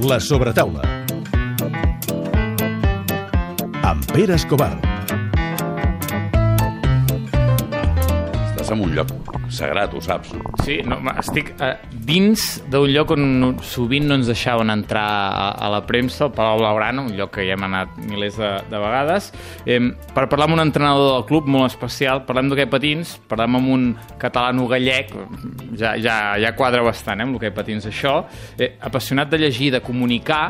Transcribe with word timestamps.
La 0.00 0.20
sobretaula. 0.20 0.82
Amb 3.82 4.12
Pere 4.12 4.34
Escobar. 4.34 4.87
Estàs 8.68 8.76
en 8.76 8.84
un 8.84 8.90
lloc 8.92 9.12
sagrat, 9.48 9.94
ho 9.96 10.00
saps. 10.04 10.34
Sí, 10.60 10.74
no, 10.84 10.98
estic 11.16 11.54
eh, 11.64 11.70
dins 12.04 12.42
d'un 12.68 12.90
lloc 12.92 13.14
on 13.14 13.54
sovint 13.64 14.04
no 14.04 14.18
ens 14.18 14.28
deixaven 14.28 14.68
entrar 14.74 15.06
a, 15.08 15.46
a 15.56 15.70
la 15.72 15.80
premsa, 15.88 16.26
el 16.26 16.34
Palau 16.36 16.60
Blaugrana, 16.60 17.06
un 17.08 17.16
lloc 17.16 17.32
que 17.38 17.46
hi 17.46 17.54
hem 17.54 17.64
anat 17.64 17.96
milers 18.10 18.36
de, 18.36 18.50
de 18.68 18.82
vegades, 18.82 19.30
eh, 19.64 19.80
per 20.12 20.26
parlar 20.28 20.50
amb 20.50 20.58
un 20.58 20.64
entrenador 20.66 21.14
del 21.14 21.24
club 21.30 21.48
molt 21.48 21.70
especial, 21.70 22.26
parlem 22.28 22.52
d'hoquei 22.52 22.68
patins, 22.68 23.14
parlem 23.30 23.56
amb 23.56 23.72
un 23.72 23.88
catalano-gallec, 24.20 25.16
ja, 25.80 25.96
ja, 25.96 26.18
ja 26.36 26.52
quadra 26.58 26.84
bastant, 26.84 27.22
eh, 27.22 27.24
amb 27.24 27.38
l'hoquei 27.38 27.54
patins 27.56 27.88
això, 27.88 28.18
eh, 28.60 28.74
apassionat 28.84 29.32
de 29.32 29.40
llegir, 29.46 29.72
de 29.72 29.80
comunicar, 29.80 30.44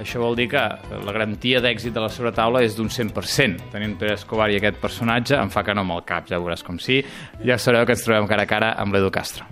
això 0.00 0.20
vol 0.22 0.36
dir 0.38 0.48
que 0.52 0.62
la 1.04 1.14
garantia 1.14 1.60
d'èxit 1.64 1.94
de 1.94 2.02
la 2.02 2.10
sobretaula 2.12 2.62
és 2.64 2.76
d'un 2.78 2.90
100%. 2.92 3.70
Tenint 3.72 3.96
Pere 4.00 4.16
Escobar 4.18 4.48
i 4.52 4.58
aquest 4.58 4.80
personatge 4.82 5.38
em 5.38 5.50
fa 5.52 5.64
que 5.66 5.74
no 5.76 5.84
amb 5.84 5.96
el 5.96 6.04
cap, 6.08 6.28
ja 6.30 6.40
veuràs 6.40 6.64
com 6.66 6.78
sí. 6.82 7.00
Ja 7.44 7.58
sabreu 7.58 7.86
que 7.86 7.96
ens 7.96 8.04
trobem 8.06 8.28
cara 8.30 8.46
a 8.46 8.50
cara 8.50 8.74
amb 8.78 8.94
l'Edu 8.94 9.10
Castro. 9.14 9.46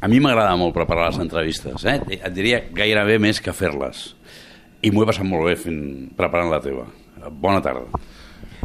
A 0.00 0.08
mi 0.08 0.20
m'agrada 0.22 0.56
molt 0.58 0.74
preparar 0.76 1.10
les 1.10 1.20
entrevistes, 1.22 1.84
eh? 1.84 1.98
Et 2.18 2.32
diria 2.34 2.62
gairebé 2.74 3.18
més 3.22 3.42
que 3.44 3.54
fer-les. 3.56 4.08
I 4.82 4.90
m'ho 4.90 5.04
he 5.04 5.10
passat 5.10 5.28
molt 5.28 5.50
bé 5.50 5.58
fent, 5.60 5.82
preparant 6.16 6.50
la 6.52 6.62
teva. 6.64 6.86
Bona 7.30 7.60
tarda. 7.60 8.00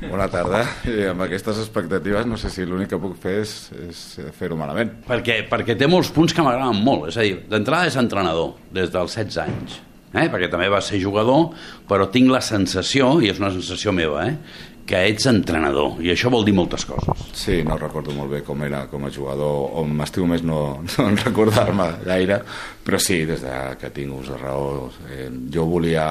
Bona 0.03 0.27
tarda. 0.31 0.61
I 0.91 1.09
amb 1.11 1.23
aquestes 1.25 1.59
expectatives 1.61 2.27
no 2.27 2.37
sé 2.39 2.51
si 2.51 2.65
l'únic 2.67 2.91
que 2.93 2.99
puc 3.01 3.15
fer 3.19 3.37
és, 3.43 3.55
és 3.87 4.05
fer-ho 4.35 4.57
malament. 4.59 4.91
Perquè, 5.07 5.41
perquè 5.51 5.75
té 5.79 5.87
molts 5.91 6.11
punts 6.15 6.35
que 6.35 6.43
m'agraden 6.45 6.79
molt. 6.83 7.09
És 7.11 7.19
a 7.19 7.27
dir, 7.27 7.41
d'entrada 7.51 7.91
és 7.91 7.99
entrenador, 7.99 8.55
des 8.75 8.91
dels 8.93 9.15
16 9.15 9.43
anys. 9.45 9.81
Eh? 10.15 10.29
Perquè 10.31 10.49
també 10.51 10.69
va 10.71 10.81
ser 10.83 11.01
jugador, 11.03 11.51
però 11.89 12.09
tinc 12.11 12.31
la 12.31 12.41
sensació, 12.41 13.17
i 13.21 13.29
és 13.33 13.41
una 13.41 13.51
sensació 13.53 13.93
meva, 13.95 14.25
eh? 14.29 14.71
que 14.85 14.99
ets 15.09 15.25
entrenador, 15.25 15.95
i 16.05 16.11
això 16.13 16.29
vol 16.29 16.45
dir 16.45 16.53
moltes 16.53 16.83
coses. 16.85 17.23
Sí, 17.33 17.57
no 17.65 17.77
recordo 17.79 18.13
molt 18.13 18.29
bé 18.35 18.41
com 18.45 18.61
era 18.67 18.83
com 18.91 19.07
a 19.07 19.09
jugador, 19.09 19.71
o 19.73 19.81
m'estimo 19.89 20.27
més 20.29 20.43
no, 20.45 20.59
no 20.99 21.07
recordar-me 21.23 21.87
gaire, 22.05 22.39
però 22.85 22.99
sí, 23.01 23.23
des 23.25 23.41
de 23.41 23.55
que 23.81 23.89
tinc 23.95 24.13
ús 24.13 24.29
de 24.29 24.37
raó, 24.41 24.91
eh, 25.09 25.29
jo 25.51 25.65
volia... 25.71 26.05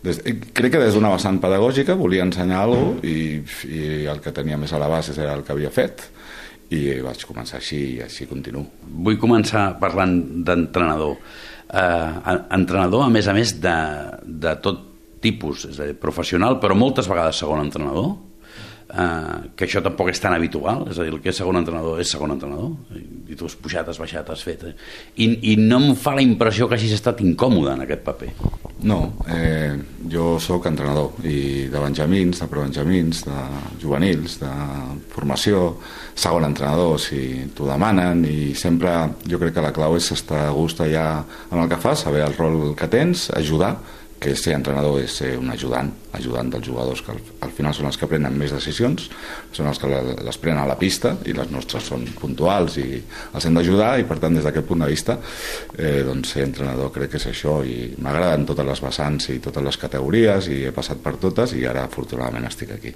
Des, 0.00 0.22
eh, 0.24 0.38
crec 0.54 0.72
que 0.76 0.80
des 0.80 0.96
d'una 0.96 1.10
vessant 1.12 1.40
pedagògica 1.42 1.98
volia 1.98 2.24
ensenyar 2.24 2.62
alguna 2.64 2.94
cosa 2.96 3.10
i, 3.10 3.74
i 3.74 4.06
el 4.08 4.22
que 4.24 4.32
tenia 4.32 4.56
més 4.56 4.72
a 4.72 4.80
la 4.80 4.88
base 4.88 5.12
era 5.18 5.34
el 5.34 5.42
que 5.44 5.52
havia 5.52 5.74
fet 5.74 6.06
i 6.70 7.00
vaig 7.04 7.24
començar 7.24 7.58
així 7.58 7.80
i 7.96 8.00
així 8.04 8.26
continuo. 8.28 8.66
Vull 9.04 9.18
començar 9.20 9.70
parlant 9.80 10.18
d'entrenador. 10.44 11.16
Eh, 11.68 12.36
entrenador, 12.56 13.04
a 13.04 13.12
més 13.12 13.28
a 13.28 13.34
més, 13.36 13.56
de, 13.60 13.76
de 14.24 14.54
tot 14.64 14.84
tipus, 15.20 15.66
és 15.68 15.80
a 15.80 15.88
dir, 15.90 15.98
professional, 16.00 16.56
però 16.62 16.76
moltes 16.78 17.08
vegades 17.10 17.40
segon 17.42 17.60
entrenador, 17.64 18.14
eh, 18.88 19.50
que 19.56 19.66
això 19.66 19.82
tampoc 19.84 20.10
és 20.12 20.20
tan 20.22 20.34
habitual, 20.34 20.86
és 20.90 20.98
a 20.98 21.06
dir, 21.06 21.12
el 21.14 21.20
que 21.22 21.32
és 21.32 21.40
segon 21.40 21.60
entrenador 21.60 22.00
és 22.00 22.10
segon 22.12 22.32
entrenador, 22.34 22.72
i 23.28 23.36
tu 23.36 23.48
has 23.48 23.56
pujat, 23.60 23.88
has 23.88 24.00
baixat, 24.00 24.30
has 24.32 24.44
fet... 24.44 24.64
Eh? 24.70 24.74
I, 25.24 25.28
I 25.52 25.56
no 25.60 25.80
em 25.82 25.94
fa 25.98 26.14
la 26.16 26.24
impressió 26.24 26.68
que 26.68 26.78
hagis 26.78 26.96
estat 26.96 27.20
incòmode 27.24 27.74
en 27.74 27.84
aquest 27.84 28.04
paper. 28.06 28.32
No, 28.88 29.00
eh, 29.34 29.74
jo 30.10 30.36
sóc 30.42 30.68
entrenador 30.70 31.18
i 31.26 31.66
de 31.70 31.82
benjamins, 31.82 32.40
de 32.40 32.48
prebenjamins, 32.50 33.24
de 33.26 33.44
juvenils, 33.82 34.38
de 34.40 34.52
formació, 35.12 35.64
segon 36.18 36.46
entrenador 36.48 36.96
si 37.02 37.50
t'ho 37.54 37.66
demanen 37.68 38.24
i 38.26 38.54
sempre 38.58 38.94
jo 39.28 39.38
crec 39.38 39.56
que 39.56 39.64
la 39.64 39.74
clau 39.74 39.98
és 39.98 40.10
estar 40.14 40.46
a 40.46 40.54
gust 40.54 40.80
allà 40.82 41.08
amb 41.50 41.60
el 41.62 41.68
que 41.70 41.80
fas, 41.82 42.06
saber 42.06 42.24
el 42.26 42.36
rol 42.38 42.74
que 42.78 42.88
tens, 42.90 43.28
ajudar, 43.34 43.76
que 44.18 44.32
ser 44.34 44.54
entrenador 44.56 44.98
és 45.00 45.12
ser 45.20 45.36
un 45.38 45.50
ajudant, 45.54 45.92
ajudant 46.18 46.48
dels 46.50 46.66
jugadors 46.66 47.02
que 47.06 47.12
al, 47.12 47.18
al 47.46 47.52
final 47.54 47.74
són 47.76 47.86
els 47.86 47.98
que 48.00 48.08
prenen 48.10 48.34
més 48.34 48.50
decisions, 48.50 49.04
són 49.54 49.68
els 49.70 49.78
que 49.78 49.86
le- 49.90 50.16
les 50.26 50.38
prenen 50.42 50.62
a 50.64 50.66
la 50.66 50.74
pista 50.80 51.12
i 51.30 51.34
les 51.36 51.50
nostres 51.54 51.86
són 51.86 52.02
puntuals 52.18 52.76
i 52.82 52.86
els 52.98 53.46
hem 53.46 53.54
d'ajudar 53.54 53.92
i 54.00 54.06
per 54.08 54.18
tant 54.18 54.34
des 54.34 54.42
d'aquest 54.46 54.66
punt 54.66 54.82
de 54.82 54.88
vista 54.90 55.18
eh, 55.78 56.02
doncs 56.06 56.32
ser 56.34 56.42
entrenador 56.48 56.90
crec 56.94 57.12
que 57.14 57.20
és 57.22 57.28
això 57.30 57.60
i 57.62 57.92
m'agraden 58.02 58.46
totes 58.48 58.66
les 58.66 58.82
vessants 58.82 59.28
i 59.30 59.38
totes 59.44 59.62
les 59.68 59.78
categories 59.78 60.48
i 60.50 60.64
he 60.66 60.72
passat 60.74 60.98
per 61.04 61.14
totes 61.22 61.54
i 61.54 61.62
ara 61.70 61.84
afortunadament 61.86 62.48
estic 62.50 62.72
aquí. 62.74 62.94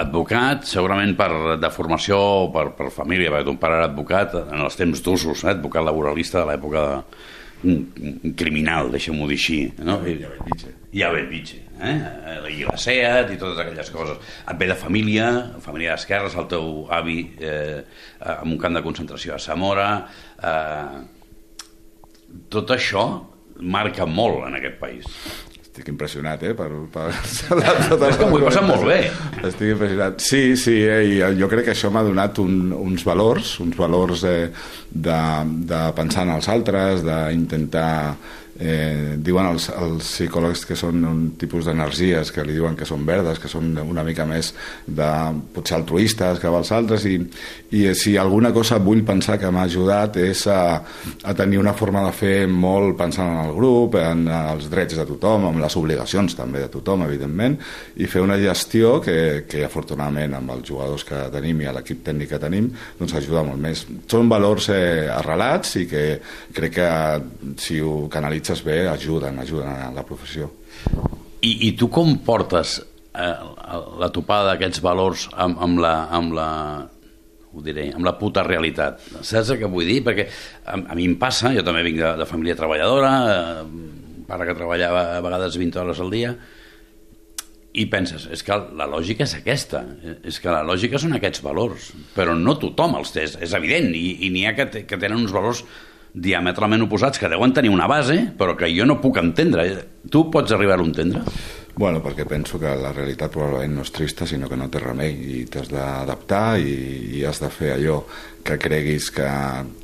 Advocat, 0.00 0.64
segurament 0.68 1.12
per, 1.18 1.58
de 1.60 1.70
formació 1.74 2.16
o 2.18 2.46
per, 2.54 2.70
per 2.78 2.88
família, 2.94 3.30
perquè 3.32 3.46
ton 3.50 3.58
pare 3.60 3.76
era 3.80 3.90
advocat 3.90 4.34
en 4.46 4.64
els 4.64 4.76
temps 4.78 5.02
d'usos, 5.04 5.44
eh? 5.44 5.52
advocat 5.54 5.84
laboralista 5.86 6.40
de 6.42 6.48
l'època 6.52 6.86
de, 6.88 7.20
un, 7.64 7.80
un 8.24 8.34
criminal, 8.38 8.90
deixem-ho 8.92 9.28
dir 9.30 9.38
així. 9.40 9.58
No? 9.86 9.98
Ja. 10.06 10.32
Ja 10.90 11.12
ben 11.14 11.28
ditge. 11.30 11.60
Eh? 11.80 11.96
I 12.50 12.64
la 12.66 12.76
SEAT 12.80 13.34
i 13.34 13.38
totes 13.40 13.60
aquelles 13.62 13.92
coses. 13.94 14.18
Et 14.42 14.58
ve 14.60 14.68
de 14.70 14.76
família, 14.78 15.30
família 15.64 15.94
d'esquerres, 15.94 16.36
el 16.40 16.48
teu 16.50 16.84
avi 16.92 17.22
eh, 17.38 17.80
en 18.26 18.52
un 18.52 18.58
camp 18.60 18.76
de 18.78 18.84
concentració 18.86 19.36
a 19.36 19.42
Zamora... 19.42 19.88
Eh, 20.42 21.16
tot 22.50 22.70
això 22.70 23.04
marca 23.60 24.06
molt 24.06 24.46
en 24.46 24.54
aquest 24.58 24.76
país. 24.78 25.06
Estic 25.70 25.86
impressionat, 25.92 26.40
eh, 26.42 26.50
per... 26.58 26.66
per 26.90 27.12
tot 27.86 28.00
És 28.08 28.16
que 28.18 28.26
m'ho 28.26 28.40
he 28.40 28.46
passat 28.48 28.64
molt 28.66 28.82
bé. 28.88 28.96
Estic 29.38 29.68
impressionat. 29.68 30.18
Sí, 30.18 30.56
sí, 30.58 30.74
eh, 30.82 31.04
i 31.06 31.20
jo 31.38 31.46
crec 31.52 31.68
que 31.68 31.76
això 31.76 31.92
m'ha 31.94 32.02
donat 32.02 32.40
un, 32.42 32.72
uns 32.74 33.06
valors, 33.06 33.52
uns 33.62 33.78
valors 33.78 34.24
eh, 34.26 34.50
de, 34.90 35.20
de 35.70 35.80
pensar 35.94 36.26
en 36.26 36.34
els 36.40 36.50
altres, 36.50 37.06
d'intentar... 37.06 37.90
Eh, 38.60 39.16
diuen 39.16 39.46
els, 39.48 39.70
els 39.72 40.04
psicòlegs 40.04 40.66
que 40.68 40.76
són 40.76 41.00
un 41.08 41.20
tipus 41.40 41.64
d'energies 41.64 42.28
que 42.34 42.44
li 42.44 42.52
diuen 42.58 42.74
que 42.76 42.84
són 42.84 43.06
verdes, 43.08 43.38
que 43.40 43.48
són 43.48 43.72
una 43.80 44.04
mica 44.04 44.26
més 44.28 44.52
de 44.84 45.08
potser 45.54 45.78
altruistes 45.78 46.42
que 46.42 46.50
els 46.50 46.72
altres 46.76 47.06
i, 47.08 47.14
i 47.72 47.86
si 47.96 48.18
alguna 48.20 48.50
cosa 48.52 48.76
vull 48.84 49.00
pensar 49.06 49.38
que 49.40 49.48
m'ha 49.48 49.64
ajudat 49.64 50.18
és 50.20 50.44
a, 50.52 50.60
a 50.76 51.34
tenir 51.38 51.60
una 51.62 51.72
forma 51.72 52.02
de 52.04 52.12
fer 52.12 52.34
molt 52.52 52.98
pensant 52.98 53.32
en 53.32 53.46
el 53.46 53.54
grup, 53.56 53.96
en 53.96 54.26
els 54.28 54.68
drets 54.68 54.98
de 54.98 55.08
tothom, 55.08 55.48
amb 55.48 55.64
les 55.64 55.78
obligacions 55.80 56.36
també 56.36 56.60
de 56.66 56.68
tothom, 56.74 57.06
evidentment, 57.08 57.56
i 57.96 58.10
fer 58.12 58.20
una 58.20 58.36
gestió 58.40 58.98
que, 59.00 59.46
que 59.48 59.64
afortunadament 59.64 60.36
amb 60.36 60.52
els 60.58 60.68
jugadors 60.68 61.06
que 61.08 61.22
tenim 61.32 61.64
i 61.64 61.72
l'equip 61.72 62.04
tècnic 62.04 62.34
que 62.34 62.42
tenim 62.42 62.68
doncs 63.00 63.16
ajuda 63.16 63.46
molt 63.46 63.60
més. 63.62 63.86
Són 64.10 64.28
valors 64.28 64.68
eh, 64.74 65.08
arrelats 65.16 65.78
i 65.80 65.86
que 65.88 66.04
crec 66.52 66.76
que 66.76 66.90
si 67.62 67.80
ho 67.80 68.04
canalitzes 68.50 68.64
bé 68.64 68.88
ajuden, 68.88 69.38
ajuden 69.38 69.68
a 69.68 69.90
la 69.94 70.02
professió. 70.04 70.50
I, 71.40 71.68
i 71.68 71.72
tu 71.78 71.88
com 71.88 72.18
portes 72.24 72.80
eh, 73.14 73.36
la 73.98 74.10
topada 74.10 74.52
d'aquests 74.52 74.82
valors 74.82 75.28
amb, 75.34 75.58
amb 75.60 75.78
la... 75.80 75.94
Amb 76.10 76.34
la 76.34 76.48
ho 77.50 77.64
diré, 77.66 77.88
amb 77.90 78.06
la 78.06 78.12
puta 78.14 78.44
realitat. 78.46 79.00
Saps 79.26 79.56
que 79.58 79.66
vull 79.66 79.88
dir? 79.88 80.04
Perquè 80.06 80.28
a, 80.70 80.76
a 80.76 80.94
mi 80.94 81.08
em 81.08 81.16
passa, 81.18 81.50
jo 81.50 81.64
també 81.66 81.82
vinc 81.82 81.98
de, 81.98 82.12
de 82.20 82.26
família 82.26 82.54
treballadora, 82.54 83.10
eh, 83.26 84.22
pare 84.28 84.46
que 84.46 84.54
treballava 84.54 85.16
a 85.16 85.24
vegades 85.24 85.58
20 85.58 85.80
hores 85.82 85.98
al 85.98 86.14
dia, 86.14 86.30
i 87.74 87.88
penses, 87.90 88.28
és 88.30 88.46
que 88.46 88.54
la 88.54 88.86
lògica 88.86 89.26
és 89.26 89.34
aquesta, 89.34 89.82
és 90.26 90.38
que 90.38 90.54
la 90.54 90.62
lògica 90.62 91.02
són 91.02 91.18
aquests 91.18 91.42
valors, 91.42 91.90
però 92.14 92.38
no 92.38 92.54
tothom 92.62 92.94
els 93.00 93.10
té, 93.14 93.26
és, 93.26 93.54
evident, 93.58 93.90
i, 93.98 94.28
i 94.28 94.30
n'hi 94.30 94.46
ha 94.46 94.54
que, 94.54 94.84
que 94.86 94.98
tenen 94.98 95.18
uns 95.18 95.34
valors 95.34 95.64
diametralment 96.14 96.86
oposats, 96.86 97.20
que 97.20 97.30
deuen 97.30 97.54
tenir 97.56 97.72
una 97.72 97.88
base, 97.90 98.18
però 98.38 98.56
que 98.58 98.70
jo 98.74 98.86
no 98.88 99.00
puc 99.02 99.20
entendre. 99.22 99.66
Tu 100.10 100.24
pots 100.32 100.52
arribar 100.56 100.80
a 100.80 100.84
entendre? 100.84 101.22
Bueno, 101.76 102.02
perquè 102.04 102.26
penso 102.28 102.58
que 102.60 102.72
la 102.76 102.90
realitat 102.92 103.30
probablement 103.32 103.78
no 103.78 103.84
és 103.86 103.92
trista, 103.94 104.26
sinó 104.26 104.48
que 104.50 104.58
no 104.58 104.66
té 104.68 104.82
remei 104.82 105.14
i 105.40 105.44
t'has 105.48 105.70
d'adaptar 105.72 106.58
i, 106.60 106.74
i 107.20 107.24
has 107.24 107.40
de 107.40 107.48
fer 107.54 107.72
allò 107.76 108.02
que 108.44 108.56
creguis 108.56 109.10
que, 109.12 109.28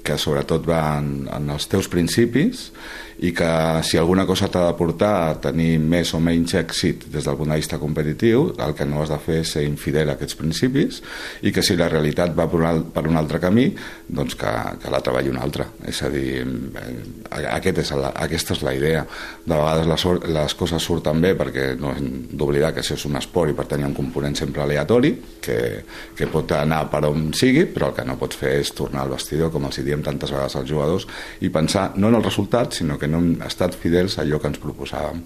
que 0.02 0.16
sobretot 0.19 0.64
va 0.69 0.96
en, 0.98 1.26
en 1.28 1.50
els 1.52 1.66
teus 1.69 1.88
principis 1.92 2.70
i 3.20 3.31
que 3.37 3.49
si 3.84 3.96
alguna 4.00 4.25
cosa 4.28 4.49
t'ha 4.52 4.62
de 4.66 4.75
portar 4.76 5.11
a 5.26 5.34
tenir 5.40 5.78
més 5.81 6.11
o 6.16 6.20
menys 6.20 6.52
èxit 6.56 7.05
des 7.12 7.25
del 7.25 7.37
punt 7.37 7.52
de 7.52 7.56
vista 7.61 7.78
competitiu, 7.81 8.50
el 8.61 8.75
que 8.76 8.84
no 8.88 9.00
has 9.02 9.12
de 9.12 9.19
fer 9.20 9.38
és 9.43 9.52
ser 9.56 9.64
infidel 9.69 10.08
a 10.12 10.16
aquests 10.16 10.37
principis 10.40 10.99
i 11.44 11.52
que 11.52 11.64
si 11.64 11.76
la 11.81 11.88
realitat 11.93 12.34
va 12.37 12.44
per 12.49 12.61
un, 12.61 12.66
al- 12.69 12.82
per 12.93 13.06
un 13.08 13.16
altre 13.20 13.40
camí, 13.40 13.70
doncs 14.08 14.37
que, 14.40 14.52
que 14.82 14.93
la 14.93 15.00
treballi 15.05 15.32
un 15.32 15.38
altre. 15.40 15.69
És 15.88 16.02
a 16.05 16.11
dir, 16.12 16.43
eh, 16.44 17.46
aquest 17.55 17.81
és 17.84 17.93
la, 17.96 18.12
aquesta 18.26 18.56
és 18.56 18.64
la 18.66 18.75
idea. 18.76 19.05
De 19.46 19.55
vegades 19.55 19.88
les, 19.93 20.06
les 20.37 20.56
coses 20.61 20.84
surten 20.84 21.20
bé 21.25 21.32
perquè 21.37 21.70
no 21.81 21.93
hem 21.94 22.08
d'oblidar 22.32 22.73
que 22.75 22.82
això 22.82 22.96
és 22.96 23.05
un 23.08 23.19
esport 23.19 23.52
i 23.52 23.56
per 23.56 23.67
tant 23.70 23.84
un 23.87 23.94
component 23.96 24.37
sempre 24.38 24.64
aleatori 24.64 25.12
que, 25.43 25.58
que 26.17 26.31
pot 26.32 26.56
anar 26.56 26.84
per 26.93 27.05
on 27.08 27.28
sigui, 27.37 27.67
però 27.73 27.90
el 27.90 27.99
que 27.99 28.06
no 28.08 28.19
pots 28.20 28.40
fer 28.40 28.56
és 28.61 28.73
tornar 28.76 29.05
al 29.05 29.14
vestidor, 29.14 29.52
com 29.55 29.69
els 29.69 29.81
diem 29.84 30.02
tantes 30.05 30.32
vegades 30.34 30.56
als 30.58 30.70
jugadors, 30.70 31.06
i 31.40 31.52
pensar 31.52 31.90
no 31.96 32.11
en 32.11 32.19
el 32.19 32.26
resultat, 32.26 32.75
sinó 32.81 32.99
que 32.99 33.11
no 33.11 33.23
hem 33.23 33.46
estat 33.46 33.76
fidels 33.78 34.19
a 34.19 34.25
allò 34.25 34.40
que 34.43 34.52
ens 34.52 34.62
proposàvem. 34.62 35.23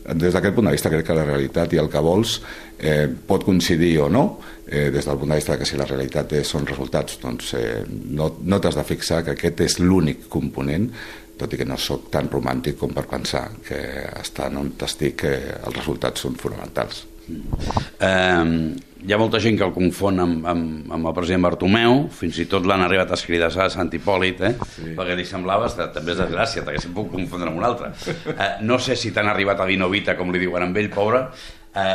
Des 0.00 0.32
d'aquest 0.32 0.54
punt 0.56 0.66
de 0.66 0.72
vista 0.72 0.88
crec 0.90 1.04
que 1.06 1.14
la 1.14 1.26
realitat 1.26 1.74
i 1.76 1.78
el 1.78 1.90
que 1.92 2.00
vols 2.02 2.38
eh, 2.78 3.04
pot 3.06 3.44
coincidir 3.44 3.98
o 4.00 4.08
no, 4.08 4.24
eh, 4.66 4.88
des 4.90 5.04
del 5.04 5.18
punt 5.20 5.34
de 5.34 5.36
vista 5.36 5.58
que 5.58 5.68
si 5.68 5.76
la 5.76 5.84
realitat 5.84 6.32
és, 6.38 6.48
són 6.48 6.64
resultats, 6.66 7.18
doncs 7.20 7.52
eh, 7.58 7.82
no, 7.86 8.30
no 8.40 8.60
t'has 8.60 8.78
de 8.80 8.86
fixar 8.88 9.20
que 9.26 9.34
aquest 9.36 9.60
és 9.66 9.78
l'únic 9.82 10.24
component 10.32 10.88
tot 11.40 11.54
i 11.56 11.60
que 11.60 11.68
no 11.68 11.78
sóc 11.80 12.10
tan 12.12 12.28
romàntic 12.32 12.78
com 12.80 12.92
per 12.96 13.06
pensar 13.10 13.46
que 13.66 13.80
estan 14.20 14.60
on 14.60 14.74
estic 14.86 15.22
que 15.24 15.32
els 15.56 15.80
resultats 15.80 16.26
són 16.26 16.36
fonamentals. 16.40 17.06
Eh, 17.30 18.44
hi 19.00 19.14
ha 19.14 19.18
molta 19.20 19.40
gent 19.40 19.56
que 19.56 19.64
el 19.64 19.72
confon 19.72 20.20
amb, 20.20 20.46
amb, 20.50 20.92
amb 20.92 21.08
el 21.08 21.16
president 21.16 21.46
Bartomeu, 21.46 22.02
fins 22.12 22.40
i 22.42 22.46
tot 22.50 22.66
l'han 22.68 22.84
arribat 22.84 23.12
a 23.12 23.18
escriure 23.18 23.48
a 23.48 23.68
Sant 23.72 23.92
Hipòlit, 23.96 24.44
eh? 24.44 24.52
sí. 24.74 24.92
perquè 24.98 25.16
li 25.16 25.26
semblava, 25.28 25.70
també 25.94 26.14
és 26.14 26.20
desgràcia, 26.20 26.64
perquè 26.66 26.82
se'n 26.84 26.96
puc 26.96 27.12
confondre 27.14 27.48
amb 27.52 27.62
un 27.62 27.68
altre. 27.68 27.92
Eh, 28.34 28.52
no 28.66 28.80
sé 28.82 28.98
si 28.98 29.14
t'han 29.14 29.30
arribat 29.30 29.62
a 29.62 29.68
dir 29.68 29.78
novita, 29.80 30.16
com 30.18 30.32
li 30.32 30.42
diuen 30.42 30.66
amb 30.66 30.80
ell, 30.80 30.90
pobre, 30.92 31.22
eh, 31.80 31.94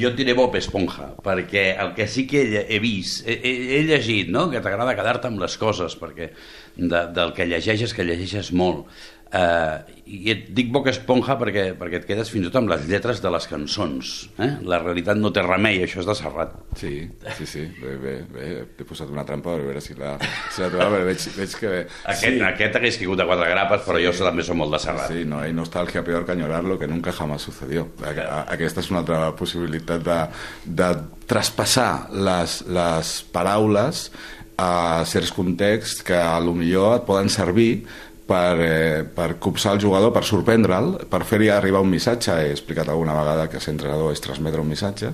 jo 0.00 0.10
et 0.10 0.16
diré 0.18 0.34
Bob 0.34 0.54
Esponja, 0.58 1.12
perquè 1.22 1.68
el 1.82 1.92
que 1.94 2.08
sí 2.10 2.24
que 2.26 2.42
he, 2.42 2.62
he 2.74 2.80
vist, 2.82 3.26
he, 3.28 3.36
he 3.76 3.82
llegit, 3.86 4.32
no?, 4.32 4.48
que 4.50 4.62
t'agrada 4.64 4.96
quedar-te 4.98 5.30
amb 5.30 5.42
les 5.44 5.54
coses, 5.60 5.94
perquè 6.00 6.32
de, 6.76 7.04
del 7.16 7.34
que 7.36 7.48
llegeixes, 7.48 7.94
que 7.96 8.06
llegeixes 8.06 8.52
molt. 8.56 8.86
Uh, 9.26 9.82
I 10.06 10.30
et 10.30 10.42
dic 10.54 10.68
Bob 10.70 10.86
Esponja 10.86 11.34
perquè, 11.36 11.64
perquè 11.76 11.98
et 11.98 12.04
quedes 12.06 12.28
fins 12.30 12.46
i 12.46 12.46
tot 12.46 12.60
amb 12.60 12.70
les 12.70 12.84
lletres 12.86 13.18
de 13.20 13.30
les 13.34 13.48
cançons. 13.50 14.12
Eh? 14.38 14.48
La 14.70 14.78
realitat 14.78 15.18
no 15.18 15.32
té 15.34 15.42
remei, 15.42 15.80
això 15.82 15.98
és 15.98 16.06
de 16.06 16.14
Serrat. 16.14 16.52
Sí, 16.78 16.92
sí, 17.34 17.48
sí. 17.50 17.64
Bé, 17.80 17.96
bé, 17.98 18.12
bé. 18.30 18.46
T'he 18.78 18.86
posat 18.86 19.10
una 19.10 19.24
trampa 19.26 19.56
per 19.56 19.64
veure 19.66 19.82
si 19.82 19.96
la, 19.98 20.12
si 20.54 20.62
la 20.62 20.70
trobava, 20.70 21.00
però 21.00 21.08
veig, 21.10 21.26
veig 21.40 21.56
que... 21.58 21.72
Aquest, 22.06 22.38
sí. 22.38 22.44
aquest 22.52 22.78
hagués 22.78 23.00
caigut 23.02 23.18
de 23.18 23.26
quatre 23.32 23.50
grapes, 23.50 23.82
però 23.88 23.98
sí. 23.98 24.06
jo 24.06 24.14
també 24.30 24.46
som 24.46 24.62
molt 24.62 24.78
de 24.78 24.82
Serrat. 24.86 25.10
Sí, 25.10 25.26
no 25.26 25.42
hay 25.42 25.56
nostalgia 25.58 26.06
peor 26.06 26.24
que 26.24 26.36
añorarlo 26.38 26.78
que 26.78 26.86
nunca 26.86 27.12
jamás 27.18 27.50
sucedió. 27.50 27.88
Aquesta 28.06 28.84
és 28.84 28.94
una 28.94 29.02
altra 29.02 29.20
possibilitat 29.36 30.06
de, 30.06 30.22
de 30.70 30.94
traspassar 31.26 31.90
les, 32.14 32.60
les 32.70 33.12
paraules 33.34 34.06
a 34.56 35.04
certs 35.04 35.32
contexts 35.36 36.02
que 36.02 36.16
a 36.16 36.40
lo 36.40 36.54
millor 36.56 36.96
et 36.96 37.06
poden 37.08 37.28
servir 37.28 37.84
per, 38.26 38.58
eh, 38.60 39.04
per 39.04 39.36
copsar 39.38 39.76
el 39.76 39.80
jugador, 39.80 40.12
per 40.12 40.24
sorprendre'l, 40.26 41.06
per 41.08 41.22
fer-li 41.24 41.48
arribar 41.48 41.80
un 41.80 41.90
missatge. 41.92 42.34
He 42.42 42.50
explicat 42.50 42.88
alguna 42.88 43.14
vegada 43.14 43.46
que 43.48 43.60
ser 43.60 43.74
entrenador 43.76 44.12
és 44.12 44.20
transmetre 44.20 44.60
un 44.60 44.68
missatge, 44.68 45.12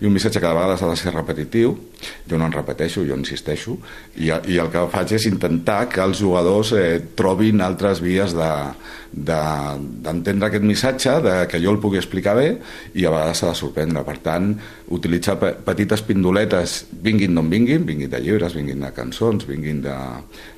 i 0.00 0.06
un 0.06 0.12
missatge 0.12 0.40
que 0.40 0.48
de 0.48 0.54
vegades 0.54 0.82
ha 0.82 0.88
de 0.88 0.96
ser 0.96 1.12
repetitiu, 1.12 1.76
jo 2.26 2.38
no 2.38 2.46
en 2.46 2.56
repeteixo, 2.56 3.04
jo 3.04 3.18
insisteixo, 3.20 3.76
i, 4.16 4.32
i 4.32 4.58
el 4.58 4.72
que 4.72 4.86
faig 4.88 5.12
és 5.12 5.28
intentar 5.28 5.88
que 5.92 6.00
els 6.00 6.18
jugadors 6.24 6.72
eh, 6.72 7.02
trobin 7.14 7.60
altres 7.60 8.00
vies 8.00 8.32
de, 8.32 8.50
d'entendre 9.14 10.40
de, 10.40 10.48
aquest 10.48 10.66
missatge, 10.66 11.14
de 11.22 11.34
que 11.50 11.60
jo 11.62 11.72
el 11.74 11.80
pugui 11.82 12.00
explicar 12.00 12.34
bé 12.38 12.48
i 12.98 13.06
a 13.06 13.12
vegades 13.14 13.40
s'ha 13.40 13.52
de 13.52 13.58
sorprendre. 13.58 14.02
Per 14.06 14.16
tant, 14.24 14.50
utilitzar 14.96 15.38
pe 15.40 15.52
petites 15.66 16.02
pindoletes, 16.06 16.76
vinguin 17.04 17.34
d'on 17.38 17.50
vinguin, 17.50 17.86
vinguin 17.86 18.10
de 18.10 18.22
llibres, 18.24 18.56
vinguin 18.58 18.82
de 18.84 18.92
cançons, 18.96 19.46
vinguin 19.48 19.82
de... 19.84 19.96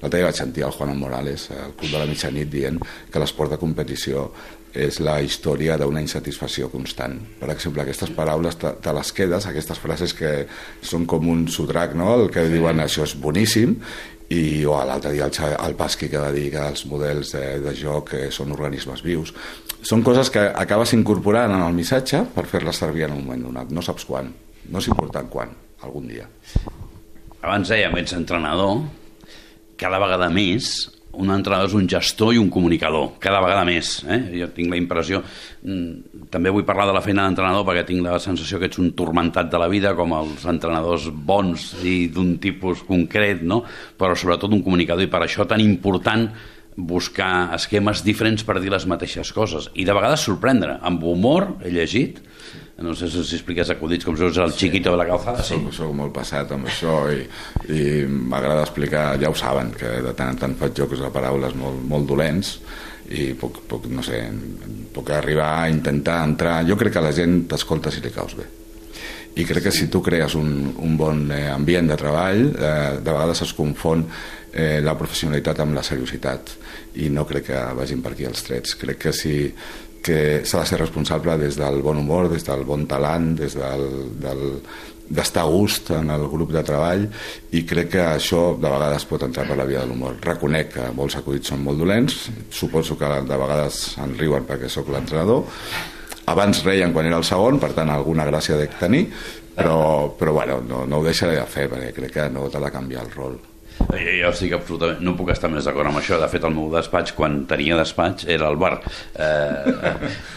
L'altre 0.02 0.18
dia 0.18 0.28
vaig 0.30 0.40
sentir 0.40 0.66
el 0.66 0.76
Juan 0.76 0.96
Morales, 0.98 1.50
al 1.52 1.76
Club 1.76 1.92
de 1.92 2.00
la 2.00 2.08
Mitjanit, 2.08 2.50
dient 2.52 2.80
que 3.12 3.22
l'esport 3.22 3.52
de 3.52 3.60
competició 3.60 4.30
és 4.76 4.98
la 5.00 5.16
història 5.24 5.78
d'una 5.80 6.02
insatisfacció 6.04 6.68
constant. 6.68 7.16
Per 7.40 7.48
exemple, 7.52 7.82
aquestes 7.82 8.12
paraules 8.16 8.58
te, 8.60 8.74
te 8.84 8.92
les 8.92 9.12
quedes, 9.16 9.46
aquestes 9.48 9.80
frases 9.80 10.12
que 10.16 10.32
són 10.84 11.06
com 11.08 11.28
un 11.32 11.46
sotrac, 11.52 11.96
no? 11.96 12.12
el 12.20 12.28
que 12.32 12.44
sí. 12.44 12.52
diuen 12.58 12.84
això 12.84 13.06
és 13.06 13.16
boníssim, 13.20 13.78
i 14.34 14.64
o 14.66 14.74
l'altre 14.88 15.12
dia 15.14 15.28
el, 15.28 15.54
el 15.68 15.76
Pasqui 15.78 16.08
que 16.10 16.22
va 16.22 16.32
dir 16.34 16.48
que 16.54 16.64
els 16.72 16.82
models 16.90 17.30
de, 17.36 17.44
de 17.62 17.74
joc 17.78 18.14
eh, 18.18 18.24
són 18.34 18.54
organismes 18.56 19.04
vius. 19.06 19.32
Són 19.86 20.02
coses 20.06 20.32
que 20.34 20.48
acabes 20.50 20.96
incorporant 20.96 21.54
en 21.54 21.62
el 21.62 21.76
missatge 21.76 22.24
per 22.34 22.46
fer-les 22.50 22.82
servir 22.82 23.06
en 23.06 23.14
un 23.14 23.22
moment 23.22 23.46
donat. 23.48 23.70
No 23.70 23.84
saps 23.84 24.08
quan, 24.08 24.32
no 24.66 24.82
és 24.82 24.90
important 24.90 25.30
quan 25.30 25.54
algun 25.86 26.10
dia. 26.10 26.26
Abans 27.44 27.70
dèiem, 27.70 27.94
ets 28.00 28.16
entrenador 28.16 28.82
cada 29.78 30.00
vegada 30.02 30.28
més 30.32 30.72
un 31.22 31.32
entrenador 31.34 31.68
és 31.70 31.76
un 31.78 31.86
gestor 31.90 32.34
i 32.34 32.40
un 32.40 32.50
comunicador, 32.52 33.14
cada 33.22 33.40
vegada 33.44 33.64
més. 33.68 33.98
Eh? 34.06 34.20
Jo 34.40 34.50
tinc 34.56 34.72
la 34.72 34.80
impressió... 34.80 35.22
Mm, 35.66 36.26
també 36.30 36.50
vull 36.52 36.66
parlar 36.66 36.88
de 36.88 36.94
la 36.96 37.02
feina 37.04 37.24
d'entrenador 37.24 37.64
perquè 37.66 37.84
tinc 37.88 38.02
la 38.04 38.18
sensació 38.22 38.58
que 38.58 38.68
ets 38.68 38.80
un 38.82 38.90
turmentat 38.98 39.48
de 39.52 39.60
la 39.60 39.68
vida, 39.72 39.94
com 39.96 40.12
els 40.16 40.44
entrenadors 40.48 41.06
bons 41.10 41.68
i 41.86 41.96
d'un 42.12 42.36
tipus 42.42 42.82
concret, 42.86 43.44
no? 43.46 43.62
però 43.96 44.16
sobretot 44.18 44.52
un 44.52 44.64
comunicador, 44.66 45.06
i 45.06 45.12
per 45.12 45.22
això 45.24 45.46
tan 45.48 45.62
important 45.62 46.28
buscar 46.76 47.54
esquemes 47.56 48.02
diferents 48.04 48.44
per 48.44 48.58
dir 48.60 48.70
les 48.70 48.84
mateixes 48.86 49.32
coses. 49.32 49.70
I 49.74 49.86
de 49.88 49.96
vegades 49.96 50.26
sorprendre, 50.28 50.76
amb 50.84 51.04
humor, 51.08 51.54
he 51.64 51.72
llegit, 51.72 52.20
no 52.78 52.92
sé 52.94 53.08
si 53.08 53.22
expliques 53.22 53.70
acudits 53.72 54.04
com 54.04 54.16
si 54.16 54.26
el 54.26 54.52
xiquito 54.52 54.90
de 54.92 54.98
la 55.00 55.06
calzada. 55.08 55.42
Sí. 55.42 55.54
Soc, 55.54 55.70
soc 55.78 55.94
molt 55.96 56.12
passat 56.16 56.50
amb 56.52 56.68
això 56.68 56.98
i, 57.12 57.22
i 57.72 57.80
m'agrada 58.04 58.66
explicar, 58.66 59.06
ja 59.22 59.30
ho 59.32 59.38
saben, 59.38 59.72
que 59.76 59.94
de 60.04 60.12
tant 60.18 60.34
en 60.34 60.42
tant 60.42 60.58
faig 60.60 60.76
jocs 60.76 61.00
de 61.00 61.12
paraules 61.14 61.56
molt, 61.56 61.80
molt 61.88 62.08
dolents 62.08 62.58
i 63.16 63.30
puc, 63.38 63.62
puc, 63.70 63.86
no 63.88 64.02
sé, 64.04 64.20
puc 64.92 65.10
arribar 65.14 65.50
a 65.62 65.72
intentar 65.72 66.20
entrar... 66.26 66.60
Jo 66.68 66.76
crec 66.76 66.96
que 66.96 67.04
la 67.04 67.14
gent 67.16 67.44
t'escolta 67.48 67.92
si 67.94 68.02
li 68.04 68.12
caus 68.12 68.36
bé. 68.36 68.48
I 69.36 69.44
crec 69.44 69.68
que 69.68 69.72
si 69.74 69.88
tu 69.92 70.00
crees 70.02 70.34
un, 70.34 70.72
un 70.80 70.96
bon 70.96 71.26
eh, 71.32 71.46
ambient 71.52 71.90
de 71.92 71.98
treball 72.00 72.46
eh, 72.50 72.96
de 72.98 73.10
vegades 73.10 73.42
es 73.44 73.52
confon 73.56 74.06
eh, 74.56 74.80
la 74.80 74.96
professionalitat 74.96 75.60
amb 75.60 75.76
la 75.76 75.84
seriositat. 75.84 76.54
I 77.04 77.10
no 77.12 77.26
crec 77.28 77.50
que 77.50 77.64
vagin 77.76 78.00
per 78.02 78.14
aquí 78.14 78.24
els 78.28 78.42
trets. 78.46 78.76
Crec 78.80 79.02
que 79.04 79.12
si, 79.14 79.36
que 80.06 80.18
s'ha 80.46 80.62
de 80.62 80.70
ser 80.70 80.80
responsable 80.80 81.36
des 81.40 81.58
del 81.58 81.82
bon 81.82 81.98
humor, 81.98 82.30
des 82.30 82.46
del 82.46 82.62
bon 82.64 82.86
talent, 82.86 83.34
des 83.38 83.56
del, 83.58 83.86
del, 84.22 84.44
d'estar 85.08 85.44
a 85.44 85.50
gust 85.50 85.90
en 85.94 86.10
el 86.10 86.26
grup 86.30 86.52
de 86.54 86.62
treball 86.66 87.06
i 87.54 87.62
crec 87.68 87.92
que 87.94 88.04
això 88.04 88.42
de 88.58 88.68
vegades 88.68 89.06
pot 89.06 89.22
entrar 89.26 89.46
per 89.46 89.58
la 89.58 89.66
via 89.68 89.84
de 89.84 89.90
l'humor. 89.90 90.18
Reconec 90.22 90.72
que 90.74 90.86
molts 90.96 91.18
acudits 91.20 91.52
són 91.52 91.62
molt 91.66 91.78
dolents, 91.82 92.16
suposo 92.50 92.98
que 92.98 93.10
de 93.26 93.40
vegades 93.42 93.82
en 94.02 94.16
riuen 94.18 94.46
perquè 94.48 94.70
sóc 94.72 94.90
l'entrenador, 94.90 95.44
abans 96.26 96.64
reien 96.66 96.94
quan 96.94 97.06
era 97.06 97.20
el 97.20 97.26
segon, 97.26 97.60
per 97.62 97.72
tant 97.76 97.90
alguna 97.90 98.26
gràcia 98.26 98.58
de 98.58 98.66
tenir, 98.80 99.06
però, 99.56 100.10
però 100.18 100.34
bueno, 100.40 100.60
no, 100.66 100.84
no 100.86 100.98
ho 100.98 101.06
deixaré 101.06 101.38
de 101.38 101.46
fer 101.48 101.68
perquè 101.70 101.92
crec 101.94 102.16
que 102.18 102.30
no 102.32 102.50
t'ha 102.50 102.62
de 102.62 102.72
canviar 102.74 103.06
el 103.06 103.14
rol. 103.14 103.38
Jo, 103.78 104.12
jo 104.20 104.30
estic 104.30 104.54
absolutament... 104.56 105.02
No 105.04 105.14
puc 105.18 105.30
estar 105.34 105.50
més 105.52 105.66
d'acord 105.68 105.90
amb 105.90 106.00
això. 106.00 106.18
De 106.20 106.28
fet, 106.32 106.44
el 106.48 106.54
meu 106.56 106.70
despatx, 106.72 107.14
quan 107.16 107.42
tenia 107.50 107.78
despatx, 107.78 108.26
era 108.32 108.48
el 108.50 108.58
bar. 108.60 108.74
Eh, 109.14 109.76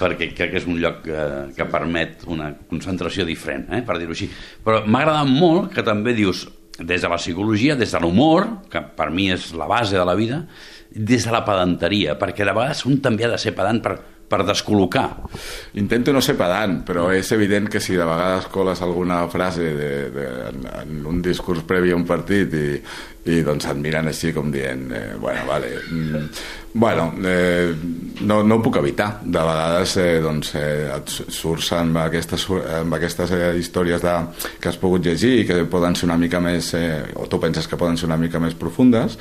perquè 0.01 0.31
crec 0.35 0.53
que 0.53 0.61
és 0.61 0.67
un 0.69 0.79
lloc 0.81 1.07
eh, 1.07 1.27
que 1.55 1.67
permet 1.71 2.25
una 2.29 2.51
concentració 2.69 3.25
diferent, 3.27 3.67
eh, 3.75 3.83
per 3.85 3.99
dir-ho 3.99 4.15
així. 4.15 4.29
Però 4.65 4.83
m'ha 4.85 5.03
agradat 5.03 5.31
molt 5.31 5.73
que 5.75 5.85
també 5.87 6.15
dius, 6.17 6.45
des 6.79 7.01
de 7.01 7.09
la 7.11 7.19
psicologia, 7.19 7.75
des 7.79 7.91
de 7.91 7.99
l'humor, 7.99 8.47
que 8.71 8.83
per 8.95 9.09
mi 9.11 9.29
és 9.33 9.51
la 9.57 9.67
base 9.67 9.97
de 9.97 10.05
la 10.07 10.15
vida, 10.15 10.43
des 10.89 11.25
de 11.25 11.33
la 11.33 11.43
pedanteria, 11.45 12.15
perquè 12.19 12.45
de 12.45 12.55
vegades 12.55 12.85
un 12.87 13.01
també 13.03 13.27
ha 13.27 13.33
de 13.33 13.41
ser 13.41 13.53
pedant 13.57 13.81
per, 13.83 13.97
per 14.29 14.43
descol·locar. 14.47 15.07
Intento 15.81 16.13
no 16.13 16.21
ser 16.21 16.37
pedant, 16.39 16.79
però 16.87 17.09
és 17.15 17.31
evident 17.35 17.69
que 17.71 17.81
si 17.83 17.97
de 17.97 18.05
vegades 18.07 18.49
coles 18.53 18.81
alguna 18.85 19.23
frase 19.31 19.73
de, 19.75 19.91
de, 20.13 20.27
en, 20.51 20.65
en 20.83 20.99
un 21.09 21.23
discurs 21.25 21.65
previ 21.67 21.91
a 21.91 21.97
un 21.97 22.05
partit 22.07 22.53
i, 22.53 22.67
i 23.29 23.41
doncs 23.45 23.67
et 23.69 23.81
miren 23.81 24.09
així 24.09 24.31
com 24.35 24.51
dient 24.53 24.87
eh, 24.95 25.05
bueno, 25.19 25.45
vale, 25.49 25.73
mm, 25.89 26.23
bueno 26.73 27.13
eh, 27.25 27.73
no, 28.21 28.43
no 28.43 28.55
ho 28.55 28.61
puc 28.61 28.77
evitar. 28.81 29.09
De 29.23 29.39
vegades 29.39 29.95
eh, 29.97 30.19
doncs, 30.23 30.53
eh, 30.59 30.89
et 30.95 31.13
surts 31.33 31.71
amb 31.77 31.97
aquestes, 32.01 32.45
amb 32.79 32.97
aquestes 32.97 33.31
eh, 33.35 33.53
històries 33.59 34.03
de, 34.03 34.15
que 34.59 34.71
has 34.71 34.79
pogut 34.81 35.05
llegir 35.05 35.33
i 35.39 35.47
que 35.47 35.61
poden 35.71 35.95
ser 35.95 36.09
una 36.09 36.19
mica 36.19 36.41
més 36.43 36.73
eh, 36.77 37.05
o 37.15 37.27
tu 37.31 37.39
penses 37.41 37.67
que 37.67 37.79
poden 37.79 37.97
ser 37.97 38.09
una 38.09 38.19
mica 38.19 38.41
més 38.43 38.57
profundes 38.59 39.17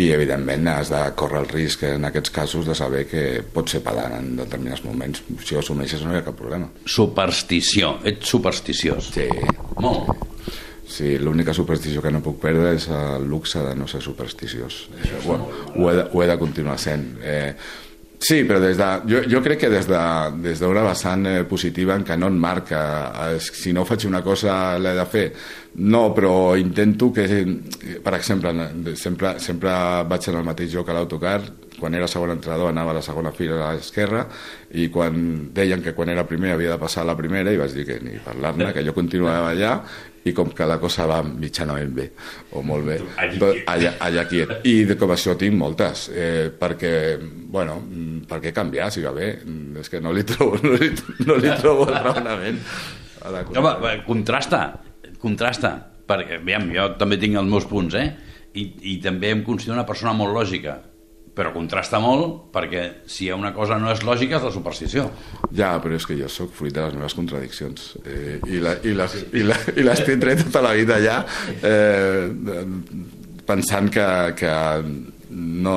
i 0.00 0.10
evidentment 0.14 0.70
has 0.72 0.92
de 0.92 1.02
córrer 1.18 1.44
el 1.44 1.50
risc 1.50 1.84
en 1.88 2.08
aquests 2.08 2.34
casos 2.34 2.66
de 2.68 2.76
saber 2.78 3.06
que 3.10 3.26
pot 3.54 3.68
ser 3.68 3.82
pedant 3.84 4.16
en 4.18 4.34
determinats 4.40 4.84
moments. 4.86 5.24
Si 5.44 5.56
ho 5.56 5.62
assumeixes 5.62 6.04
no 6.06 6.14
hi 6.14 6.20
ha 6.20 6.26
cap 6.26 6.38
problema. 6.38 6.70
Superstició, 6.86 7.98
ets 8.06 8.34
supersticiós. 8.34 9.12
Sí. 9.14 9.28
Molt 9.80 10.29
Sí, 10.90 11.12
l'única 11.22 11.54
superstició 11.54 12.02
que 12.02 12.10
no 12.10 12.22
puc 12.24 12.40
perdre 12.42 12.72
és 12.74 12.88
el 12.90 13.28
luxe 13.30 13.62
de 13.62 13.76
no 13.78 13.86
ser 13.88 14.00
supersticiós. 14.02 14.80
Això, 14.98 15.20
ho, 15.22 15.36
ho, 15.76 15.86
he 15.86 15.94
de, 16.00 16.08
ho 16.10 16.24
he 16.24 16.26
de 16.26 16.36
continuar 16.40 16.80
sent. 16.82 17.04
Eh, 17.22 17.52
sí, 18.18 18.40
però 18.48 18.58
des 18.58 18.74
de, 18.80 18.88
jo, 19.12 19.22
jo 19.30 19.42
crec 19.44 19.62
que 19.62 19.70
des 19.70 19.86
d'una 19.86 20.34
de, 20.34 20.50
des 20.50 20.64
vessant 20.88 21.22
eh, 21.30 21.44
positiva 21.46 21.94
en 21.94 22.02
què 22.08 22.18
no 22.18 22.26
en 22.26 22.42
marca, 22.42 22.82
eh, 23.28 23.38
si 23.38 23.70
no 23.72 23.86
faig 23.86 24.08
una 24.10 24.24
cosa 24.26 24.80
l'he 24.82 24.96
de 24.98 25.06
fer. 25.06 25.24
No, 25.78 26.08
però 26.10 26.56
intento 26.58 27.12
que, 27.14 27.28
per 28.02 28.16
exemple, 28.18 28.50
sempre, 28.98 29.36
sempre 29.38 29.72
vaig 30.10 30.26
en 30.26 30.40
el 30.42 30.48
mateix 30.50 30.74
lloc 30.74 30.90
a 30.90 30.98
l'autocar, 30.98 31.38
quan 31.80 31.94
era 31.96 32.10
segon 32.10 32.34
entrenador 32.34 32.68
anava 32.68 32.92
a 32.92 32.98
la 32.98 33.02
segona 33.02 33.32
fila 33.32 33.56
a 33.64 33.72
l'esquerra 33.74 34.26
i 34.76 34.90
quan 34.92 35.48
deien 35.56 35.82
que 35.82 35.94
quan 35.96 36.12
era 36.12 36.26
primer 36.28 36.52
havia 36.52 36.74
de 36.74 36.82
passar 36.82 37.02
a 37.02 37.08
la 37.08 37.16
primera 37.18 37.50
i 37.50 37.58
vaig 37.58 37.72
dir 37.74 37.86
que 37.88 37.98
ni 38.04 38.18
parlar-ne, 38.22 38.74
que 38.76 38.84
jo 38.84 38.94
continuava 38.94 39.54
allà 39.54 39.78
i 40.28 40.34
com 40.36 40.50
que 40.52 40.66
la 40.68 40.76
cosa 40.80 41.06
va 41.08 41.20
mitjanament 41.24 41.92
bé 41.96 42.06
o 42.52 42.62
molt 42.66 42.84
bé 42.84 42.98
allà, 43.16 43.94
allà 44.04 44.26
quiet. 44.28 44.66
I 44.68 44.84
de 44.90 44.96
com 45.00 45.14
això 45.14 45.36
tinc 45.40 45.56
moltes 45.56 46.08
eh, 46.12 46.50
perquè, 46.52 46.92
bueno 47.20 47.78
perquè 48.28 48.52
canviar 48.56 48.90
si 48.92 49.04
va 49.04 49.14
bé? 49.16 49.32
És 49.80 49.88
que 49.92 50.02
no 50.04 50.12
li 50.12 50.26
trobo, 50.28 50.60
no 50.64 50.76
li, 50.76 50.90
no 51.28 51.38
li 51.40 51.54
trobo 51.60 51.88
el 51.88 51.96
raonament 52.04 52.60
a 53.24 53.32
la 53.32 53.44
Home, 53.48 53.94
contrasta 54.06 54.64
contrasta 55.20 55.72
perquè, 56.10 56.40
aviam, 56.40 56.68
jo 56.74 56.90
també 57.00 57.18
tinc 57.20 57.40
els 57.40 57.48
meus 57.48 57.68
punts 57.70 57.96
eh? 57.96 58.08
I, 58.50 58.66
i 58.92 59.00
també 59.02 59.30
em 59.32 59.44
considero 59.46 59.78
una 59.78 59.88
persona 59.88 60.12
molt 60.16 60.34
lògica 60.34 60.80
però 61.40 61.54
contrasta 61.54 62.00
molt 62.02 62.50
perquè 62.52 62.84
si 63.08 63.24
hi 63.26 63.30
ha 63.32 63.38
una 63.38 63.54
cosa 63.56 63.78
no 63.80 63.88
és 63.94 64.04
lògica 64.04 64.36
és 64.36 64.44
la 64.44 64.52
superstició. 64.52 65.06
Ja, 65.56 65.72
però 65.80 65.96
és 65.96 66.06
que 66.06 66.18
jo 66.18 66.28
sóc 66.28 66.52
fruit 66.56 66.74
de 66.76 66.84
les 66.84 66.98
meves 66.98 67.16
contradiccions 67.16 67.94
eh, 68.04 68.36
i, 68.44 68.60
la, 68.60 68.76
i, 68.84 68.92
les, 68.96 69.16
i, 69.32 69.46
la, 69.46 69.56
i 69.72 69.86
les 69.86 70.04
tindré 70.04 70.36
tota 70.42 70.62
la 70.64 70.74
vida 70.76 71.00
ja 71.00 71.22
eh, 71.64 72.28
pensant 73.48 73.88
que, 73.92 74.06
que 74.36 74.52
no... 75.30 75.76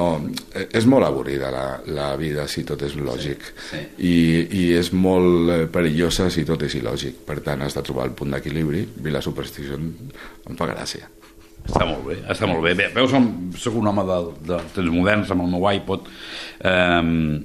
És 0.74 0.86
molt 0.90 1.08
avorrida 1.08 1.50
la, 1.54 1.66
la 1.94 2.12
vida 2.20 2.46
si 2.52 2.66
tot 2.68 2.84
és 2.86 2.98
lògic 2.98 3.48
Sí, 3.54 3.78
sí. 3.78 3.82
I, 4.10 4.16
i 4.60 4.64
és 4.78 4.92
molt 4.94 5.54
eh, 5.54 5.60
perillosa 5.72 6.30
si 6.34 6.44
tot 6.48 6.66
és 6.66 6.76
il·lògic. 6.80 7.24
Per 7.28 7.40
tant, 7.46 7.64
has 7.64 7.78
de 7.78 7.86
trobar 7.86 8.10
el 8.10 8.16
punt 8.18 8.34
d'equilibri 8.34 8.84
i 8.84 9.14
la 9.14 9.24
superstició 9.24 9.80
em 9.80 10.58
fa 10.60 10.70
gràcia. 10.74 11.08
Està 11.64 11.86
molt 11.88 12.04
bé, 12.10 12.18
està 12.30 12.48
molt 12.50 12.62
bé. 12.66 12.74
bé 12.76 12.90
veus, 12.96 13.10
som, 13.14 13.28
soc 13.58 13.76
un 13.80 13.88
home 13.88 14.04
de, 14.10 14.18
de 14.50 14.58
temps 14.76 14.92
moderns 14.92 15.32
amb 15.32 15.46
el 15.46 15.52
meu 15.54 15.68
iPod. 15.72 16.10
Eh, 16.60 17.42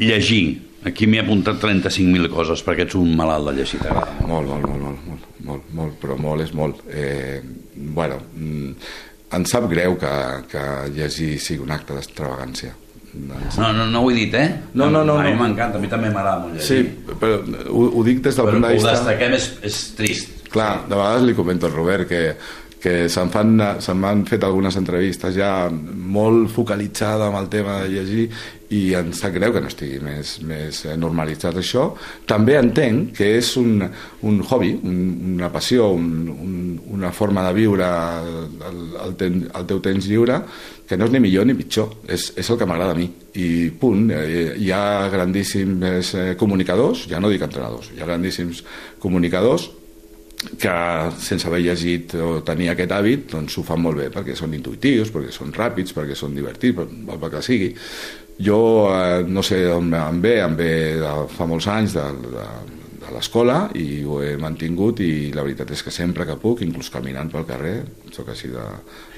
llegir. 0.00 0.42
Aquí 0.88 1.04
m'he 1.06 1.20
apuntat 1.20 1.58
35.000 1.60 2.30
coses 2.32 2.62
perquè 2.64 2.86
ets 2.86 2.94
un 2.96 3.10
malalt 3.18 3.50
de 3.50 3.58
llegir, 3.58 3.82
t'agrada 3.82 4.14
molt. 4.24 4.48
Molt, 4.48 4.48
molt, 4.48 4.64
molt, 4.64 4.80
molt, 4.80 5.00
molt, 5.10 5.24
molt, 5.44 5.72
molt, 5.76 5.96
però 6.00 6.16
molt 6.16 6.40
és 6.46 6.54
molt. 6.56 6.78
Eh, 6.88 7.42
bueno, 7.76 8.16
mm, 8.32 8.70
em 9.36 9.44
sap 9.44 9.66
greu 9.68 9.98
que, 10.00 10.12
que 10.48 10.62
llegir 10.96 11.34
sigui 11.38 11.60
un 11.66 11.74
acte 11.76 11.92
d'extravagància. 11.98 12.72
Ens- 13.10 13.58
No, 13.60 13.72
no, 13.74 13.84
no 13.90 14.00
ho 14.06 14.10
he 14.10 14.14
dit, 14.14 14.34
eh? 14.38 14.48
No, 14.72 14.88
no, 14.88 15.02
no, 15.04 15.18
A 15.18 15.24
mi 15.26 15.34
no. 15.34 15.42
m'encanta, 15.42 15.76
a 15.76 15.82
mi 15.82 15.88
també 15.90 16.08
m'agrada 16.14 16.46
molt 16.46 16.60
Sí, 16.62 16.76
llegir. 16.78 17.16
però 17.20 17.40
ho, 17.68 17.84
ho 17.98 18.04
dic 18.06 18.20
des 18.24 18.36
del 18.38 18.46
però 18.46 18.52
punt 18.56 18.62
de 18.64 18.68
ho 18.70 18.78
vista... 18.78 18.92
destaquem 18.96 19.34
és, 19.36 19.48
és 19.66 19.78
trist. 19.98 20.36
Clar, 20.50 20.86
de 20.88 20.94
vegades 20.96 21.26
li 21.28 21.34
comento 21.34 21.66
al 21.68 21.74
Robert 21.76 22.08
que, 22.08 22.22
que 22.80 23.10
se'n 23.12 23.28
fan, 23.28 23.58
se 23.84 23.92
m'han 23.92 24.24
fet 24.28 24.44
algunes 24.46 24.76
entrevistes 24.80 25.36
ja 25.36 25.68
molt 25.70 26.48
focalitzada 26.54 27.28
amb 27.28 27.36
el 27.42 27.50
tema 27.52 27.82
de 27.82 27.90
llegir 27.92 28.24
i 28.70 28.94
em 28.94 29.10
sap 29.16 29.34
greu 29.34 29.52
que 29.52 29.60
no 29.60 29.68
estigui 29.68 29.98
més, 30.02 30.36
més 30.46 30.84
eh, 30.86 30.94
normalitzat 30.96 31.58
això. 31.58 31.88
També 32.30 32.54
entenc 32.56 33.16
que 33.18 33.32
és 33.40 33.50
un, 33.58 33.82
un 34.26 34.38
hobby, 34.46 34.70
un, 34.86 35.00
una 35.34 35.50
passió, 35.52 35.88
un, 35.92 36.28
un, 36.30 36.54
una 36.94 37.10
forma 37.12 37.42
de 37.48 37.56
viure 37.58 37.88
el, 38.70 38.78
el, 39.06 39.16
ten, 39.18 39.42
el 39.50 39.66
teu 39.66 39.82
temps 39.84 40.06
lliure 40.06 40.38
que 40.86 40.98
no 40.98 41.06
és 41.06 41.12
ni 41.14 41.20
millor 41.22 41.46
ni 41.46 41.54
pitjor, 41.58 41.90
és, 42.10 42.30
és 42.38 42.48
el 42.50 42.58
que 42.58 42.66
m'agrada 42.66 42.94
a 42.94 42.98
mi. 42.98 43.10
I 43.42 43.48
punt, 43.78 44.08
eh, 44.14 44.54
hi 44.58 44.70
ha 44.74 45.10
grandíssims 45.10 46.14
eh, 46.14 46.30
comunicadors, 46.38 47.04
ja 47.10 47.20
no 47.22 47.30
dic 47.30 47.42
entrenadors, 47.46 47.92
hi 47.94 48.00
ha 48.02 48.08
grandíssims 48.08 48.64
comunicadors 49.02 49.68
que 50.40 50.74
sense 51.20 51.46
haver 51.48 51.60
llegit 51.60 52.14
o 52.16 52.40
tenir 52.46 52.70
aquest 52.72 52.92
hàbit 52.96 53.26
doncs 53.34 53.58
ho 53.60 53.64
fan 53.66 53.82
molt 53.84 54.00
bé 54.00 54.08
perquè 54.12 54.36
són 54.38 54.54
intuitius, 54.56 55.12
perquè 55.12 55.32
són 55.34 55.52
ràpids, 55.52 55.92
perquè 55.96 56.16
són 56.16 56.34
divertits, 56.36 56.80
pel 56.80 57.30
que 57.32 57.42
sigui. 57.44 57.74
Jo 58.40 58.60
eh, 58.88 59.22
no 59.28 59.44
sé 59.44 59.66
d'on 59.68 59.92
em 59.92 60.20
ve, 60.24 60.38
em 60.40 60.56
ve 60.56 60.72
de 61.02 61.14
fa 61.28 61.44
molts 61.48 61.68
anys 61.68 61.98
de, 61.98 62.06
de, 62.24 62.46
de 63.02 63.12
l'escola 63.12 63.58
i 63.76 64.00
ho 64.00 64.22
he 64.24 64.32
mantingut 64.40 65.02
i 65.04 65.28
la 65.36 65.44
veritat 65.44 65.74
és 65.76 65.84
que 65.84 65.92
sempre 65.92 66.24
que 66.28 66.38
puc, 66.40 66.64
inclús 66.64 66.88
caminant 66.94 67.28
pel 67.32 67.44
carrer, 67.48 67.76
sóc 68.16 68.32
així 68.32 68.48
de, 68.48 68.64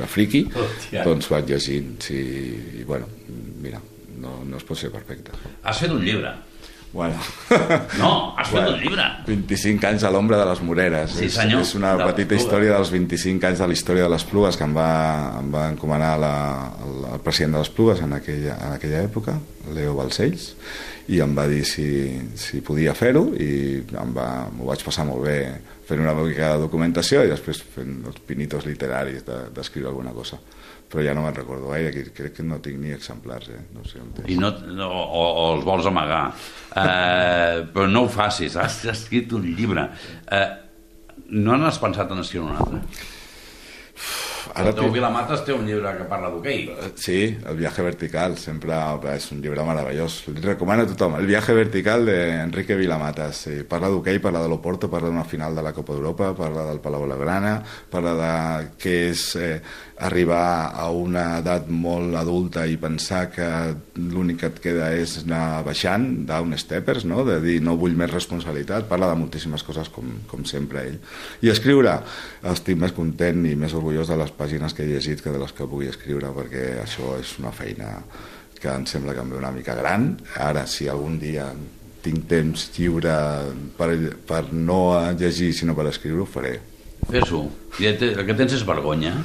de 0.01 0.11
friqui, 0.11 0.49
Hòstia. 0.51 1.07
doncs 1.07 1.31
vaig 1.31 1.55
llegint. 1.55 1.95
Sí, 2.03 2.19
I 2.83 2.87
bueno, 2.89 3.07
mira, 3.63 3.79
no, 4.19 4.41
no 4.43 4.59
es 4.59 4.67
pot 4.67 4.79
ser 4.79 4.91
perfecte. 4.91 5.39
Has 5.63 5.85
fet 5.85 5.95
un 5.95 6.03
llibre. 6.03 6.35
Bueno. 6.93 7.17
No, 7.99 8.35
has 8.37 8.49
fet 8.51 8.59
Bueno, 8.61 8.75
un 8.77 8.81
llibre. 8.83 9.05
25 9.27 9.87
anys 9.89 10.03
a 10.05 10.11
l'ombra 10.13 10.37
de 10.43 10.45
les 10.51 10.61
Moreres. 10.61 11.15
Sí, 11.17 11.25
és, 11.31 11.35
senyor. 11.39 11.63
és 11.65 11.75
una 11.79 11.95
De 11.97 12.05
petita 12.11 12.37
història 12.37 12.75
dels 12.77 12.91
25 12.93 13.47
anys 13.49 13.63
de 13.63 13.69
la 13.71 13.77
història 13.79 14.05
de 14.05 14.13
les 14.13 14.25
Plugues 14.29 14.59
que 14.61 14.67
em 14.69 14.75
va, 14.77 14.89
em 15.41 15.49
va 15.55 15.67
encomanar 15.73 16.13
la, 16.21 16.33
el, 16.85 16.99
el 17.15 17.21
president 17.25 17.57
de 17.57 17.63
les 17.65 17.71
Plugues 17.73 18.03
en 18.05 18.13
aquella, 18.19 18.59
en 18.67 18.77
aquella 18.77 19.01
època, 19.09 19.39
Leo 19.73 19.95
Balcells, 19.97 20.51
i 21.09 21.19
em 21.25 21.33
va 21.37 21.49
dir 21.51 21.65
si, 21.67 21.87
si 22.39 22.61
podia 22.63 22.93
fer-ho 22.95 23.25
i 23.41 23.81
em 23.83 24.13
va, 24.15 24.29
m'ho 24.53 24.69
vaig 24.69 24.85
passar 24.87 25.09
molt 25.09 25.25
bé 25.25 25.39
fent 25.89 25.99
una 26.05 26.13
mica 26.15 26.53
de 26.55 26.61
documentació 26.63 27.25
i 27.27 27.33
després 27.33 27.59
fent 27.75 28.03
els 28.07 28.21
pinitos 28.29 28.69
literaris 28.69 29.25
de- 29.27 29.47
d'escriure 29.57 29.89
alguna 29.91 30.13
cosa. 30.15 30.39
Però 30.93 31.01
ja 31.07 31.15
no 31.17 31.23
me'n 31.25 31.35
recordo 31.35 31.71
gaire, 31.73 31.89
que 31.95 32.03
crec 32.13 32.35
que 32.37 32.45
no 32.45 32.59
tinc 32.61 32.77
ni 32.83 32.91
exemplars, 32.93 33.49
eh? 33.49 33.63
No 33.73 33.81
sé 33.89 33.99
on 34.03 34.11
té. 34.13 34.27
I 34.29 34.37
no, 34.37 34.51
no, 34.77 34.91
o, 34.93 35.23
o 35.25 35.47
els 35.57 35.65
vols 35.65 35.87
amagar. 35.89 36.27
Eh, 36.77 37.63
però 37.73 37.87
no 37.89 38.05
ho 38.05 38.11
facis, 38.13 38.59
has 38.61 38.83
escrit 38.93 39.33
un 39.33 39.47
llibre. 39.57 39.87
Eh, 40.29 40.45
no 41.33 41.57
n'has 41.57 41.81
pensat 41.81 42.13
en 42.13 42.21
escriure 42.21 42.51
un 42.53 42.61
altre? 42.61 42.85
Ara 44.53 44.69
el 44.69 44.75
teu 44.75 44.85
tinc- 44.85 44.97
Vilamates 44.97 45.45
té 45.47 45.55
un 45.55 45.63
llibre 45.65 45.93
que 45.97 46.05
parla 46.11 46.29
d'hoquei. 46.29 46.65
Eh, 46.69 46.91
Sí, 46.99 47.39
El 47.47 47.57
viaje 47.57 47.81
vertical, 47.83 48.37
sempre 48.37 48.75
és 49.15 49.31
un 49.33 49.41
llibre 49.41 49.65
meravellós. 49.65 50.27
Li 50.29 50.41
recomano 50.43 50.83
a 50.83 50.87
tothom. 50.91 51.15
El 51.21 51.27
viaje 51.27 51.55
vertical 51.55 52.05
d'Enrique 52.05 52.77
Vilamatas. 52.77 53.37
Sí, 53.47 53.63
parla 53.69 53.89
d'hoquei, 53.89 54.19
parla 54.19 54.43
de 54.43 54.49
l'Oporto, 54.51 54.91
parla 54.91 55.09
d'una 55.09 55.25
final 55.25 55.55
de 55.55 55.63
la 55.63 55.73
Copa 55.73 55.95
d'Europa, 55.95 56.35
parla 56.37 56.67
del 56.69 56.81
Palau 56.81 57.07
Blaugrana, 57.07 57.63
parla 57.89 58.13
de 58.19 58.69
què 58.83 58.97
és 59.15 59.25
eh, 59.37 59.63
arribar 60.03 60.73
a 60.75 60.89
una 60.91 61.39
edat 61.39 61.69
molt 61.71 62.17
adulta 62.19 62.65
i 62.67 62.79
pensar 62.81 63.29
que 63.31 63.47
l'únic 63.97 64.41
que 64.43 64.51
et 64.51 64.59
queda 64.65 64.89
és 64.99 65.21
anar 65.23 65.63
baixant, 65.67 66.07
down 66.27 66.57
steppers, 66.59 67.07
no? 67.09 67.23
de 67.29 67.39
dir 67.45 67.61
no 67.63 67.77
vull 67.79 67.95
més 67.99 68.11
responsabilitat, 68.11 68.89
parla 68.91 69.13
de 69.13 69.21
moltíssimes 69.21 69.63
coses 69.67 69.93
com, 69.95 70.11
com 70.31 70.43
sempre 70.49 70.83
ell. 70.89 70.99
I 71.47 71.53
escriure, 71.55 71.95
estic 72.53 72.81
més 72.83 72.95
content 72.97 73.47
i 73.47 73.55
més 73.59 73.77
orgullós 73.79 74.11
de 74.11 74.19
les 74.19 74.35
pàgines 74.35 74.75
que 74.75 74.85
he 74.85 74.91
llegit 74.91 75.23
que 75.23 75.35
de 75.35 75.43
les 75.43 75.55
que 75.55 75.69
pugui 75.71 75.91
escriure, 75.93 76.35
perquè 76.35 76.67
això 76.83 77.15
és 77.21 77.37
una 77.39 77.55
feina 77.55 77.95
que 78.63 78.71
em 78.71 78.85
sembla 78.87 79.15
que 79.15 79.23
em 79.23 79.31
ve 79.31 79.39
una 79.39 79.55
mica 79.55 79.79
gran. 79.79 80.13
Ara, 80.39 80.67
si 80.71 80.91
algun 80.91 81.19
dia 81.23 81.49
tinc 82.03 82.27
temps 82.31 82.69
lliure 82.75 83.15
per, 83.79 83.91
per 84.27 84.45
no 84.53 84.83
llegir, 85.19 85.53
sinó 85.55 85.79
per 85.79 85.89
escriure, 85.91 86.27
ho 86.27 86.31
faré. 86.31 86.59
Fes-ho. 87.11 87.43
El 87.81 87.99
que 88.27 88.35
tens 88.39 88.53
és 88.55 88.65
vergonya 88.69 89.17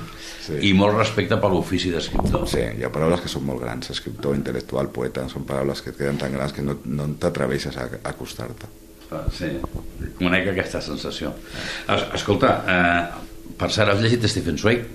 Sí. 0.48 0.56
i 0.70 0.74
molt 0.74 0.96
respecte 0.96 1.36
per 1.44 1.50
l'ofici 1.52 1.90
d'escriptor. 1.92 2.46
Sí, 2.48 2.62
hi 2.80 2.84
ha 2.86 2.90
paraules 2.92 3.20
que 3.20 3.28
són 3.28 3.44
molt 3.44 3.60
grans, 3.60 3.90
escriptor, 3.92 4.36
intel·lectual, 4.38 4.88
poeta, 4.96 5.26
són 5.28 5.44
paraules 5.44 5.82
que 5.84 5.92
et 5.92 5.98
queden 6.00 6.16
tan 6.22 6.32
grans 6.32 6.54
que 6.56 6.64
no, 6.64 6.78
no 6.86 7.08
t'atreveixes 7.20 7.76
a, 7.76 7.84
a 8.00 8.14
acostar-te. 8.14 8.70
Ah, 9.12 9.26
Sí, 9.36 9.50
conec 10.20 10.48
aquesta 10.54 10.80
sensació. 10.82 11.34
Es, 11.92 12.06
escolta, 12.16 12.54
eh, 12.64 13.52
per 13.60 13.70
cert, 13.76 13.92
has 13.92 14.00
llegit 14.02 14.24
Stephen 14.32 14.58
Zweig? 14.58 14.86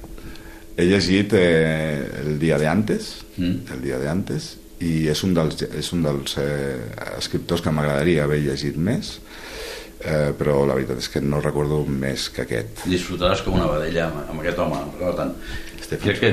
He 0.76 0.86
llegit 0.88 1.34
eh, 1.36 2.22
El 2.24 2.38
dia 2.40 2.56
de 2.58 2.68
antes, 2.72 3.18
Mm. 3.36 3.62
El 3.72 3.80
dia 3.80 3.96
de 3.98 4.08
antes, 4.10 4.58
i 4.84 5.06
és 5.08 5.22
un 5.24 5.32
dels, 5.32 5.62
és 5.64 5.92
un 5.94 6.02
dels 6.04 6.34
eh, 6.36 6.80
escriptors 7.16 7.62
que 7.64 7.70
m'agradaria 7.72 8.24
haver 8.24 8.40
llegit 8.44 8.76
més, 8.76 9.14
eh, 9.20 9.61
però 10.38 10.64
la 10.66 10.74
veritat 10.78 10.98
és 10.98 11.08
que 11.12 11.20
no 11.22 11.40
recordo 11.40 11.84
més 11.86 12.28
que 12.34 12.42
aquest. 12.46 12.84
Disfrutaràs 12.90 13.44
com 13.46 13.54
una 13.58 13.68
vedella 13.70 14.08
amb, 14.08 14.24
amb 14.32 14.42
aquest 14.42 14.58
home. 14.64 14.80
Per 14.98 15.14
tant, 15.18 15.34
crec 16.02 16.20
que 16.20 16.32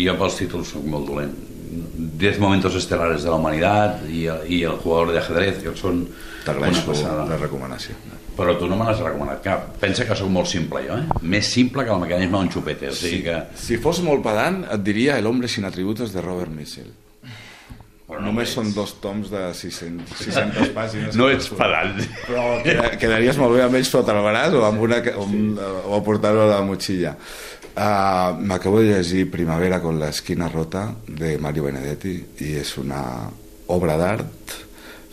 jo 0.00 0.16
pels 0.20 0.38
títols 0.40 0.74
soc 0.76 0.86
molt 0.88 1.08
dolent. 1.10 1.34
10 1.70 2.40
momentos 2.42 2.74
estelares 2.74 3.22
de 3.22 3.30
la 3.30 3.36
humanitat 3.38 4.02
i, 4.10 4.24
i 4.26 4.62
el 4.66 4.78
jugador 4.82 5.12
de 5.12 5.20
ajedrez, 5.20 5.60
que 5.62 5.74
són 5.78 6.00
una 6.06 6.44
T'agraeixo 6.46 6.86
passada. 6.88 7.26
la 7.28 7.36
recomanació. 7.38 7.94
Però 8.36 8.54
tu 8.58 8.66
no 8.70 8.78
me 8.78 8.86
n'has 8.88 9.02
recomanat 9.04 9.42
cap. 9.44 9.66
Pensa 9.82 10.06
que 10.08 10.16
sóc 10.16 10.30
molt 10.32 10.48
simple, 10.48 10.80
jo, 10.86 10.96
eh? 10.96 11.20
Més 11.22 11.50
simple 11.52 11.84
que 11.84 11.92
el 11.92 12.00
mecanisme 12.00 12.38
d'un 12.38 12.50
xupete. 12.50 12.88
O 12.88 12.96
sigui 12.96 13.20
que... 13.26 13.36
Si 13.60 13.76
fos 13.82 14.00
molt 14.06 14.24
pedant, 14.24 14.62
et 14.64 14.82
diria 14.86 15.18
El 15.20 15.28
hombre 15.28 15.48
sin 15.48 15.68
atributos 15.68 16.14
de 16.14 16.24
Robert 16.24 16.50
Mitchell. 16.54 16.88
Però 18.10 18.20
Només 18.24 18.48
ets- 18.48 18.56
són 18.58 18.72
dos 18.74 18.96
toms 19.00 19.30
de 19.30 19.42
600, 19.54 20.16
600 20.24 20.72
pàgines. 20.74 21.14
No 21.16 21.28
ets 21.30 21.46
pedant. 21.54 22.00
Però 22.26 22.44
queda- 22.64 22.90
quedaries 22.98 23.38
molt 23.38 23.54
bé 23.54 23.62
amb 23.62 23.78
ells 23.78 23.88
sota 23.92 24.12
el 24.16 24.24
braç 24.26 24.56
o, 24.58 24.64
amb 24.66 24.82
una, 24.82 24.98
o, 25.14 25.24
amb- 25.28 25.60
o 25.86 25.94
a 25.94 26.02
portar-ho 26.04 26.42
a 26.42 26.48
la 26.56 26.60
motxilla. 26.66 27.14
Uh, 27.70 28.34
M'acabo 28.42 28.80
de 28.82 28.88
llegir 28.96 29.28
Primavera 29.30 29.78
con 29.80 30.00
la 30.00 30.08
esquina 30.10 30.48
rota 30.48 30.88
de 31.06 31.36
Mario 31.38 31.62
Benedetti 31.68 32.16
i 32.42 32.56
és 32.58 32.72
una 32.82 33.30
obra 33.70 33.94
d'art 33.96 34.56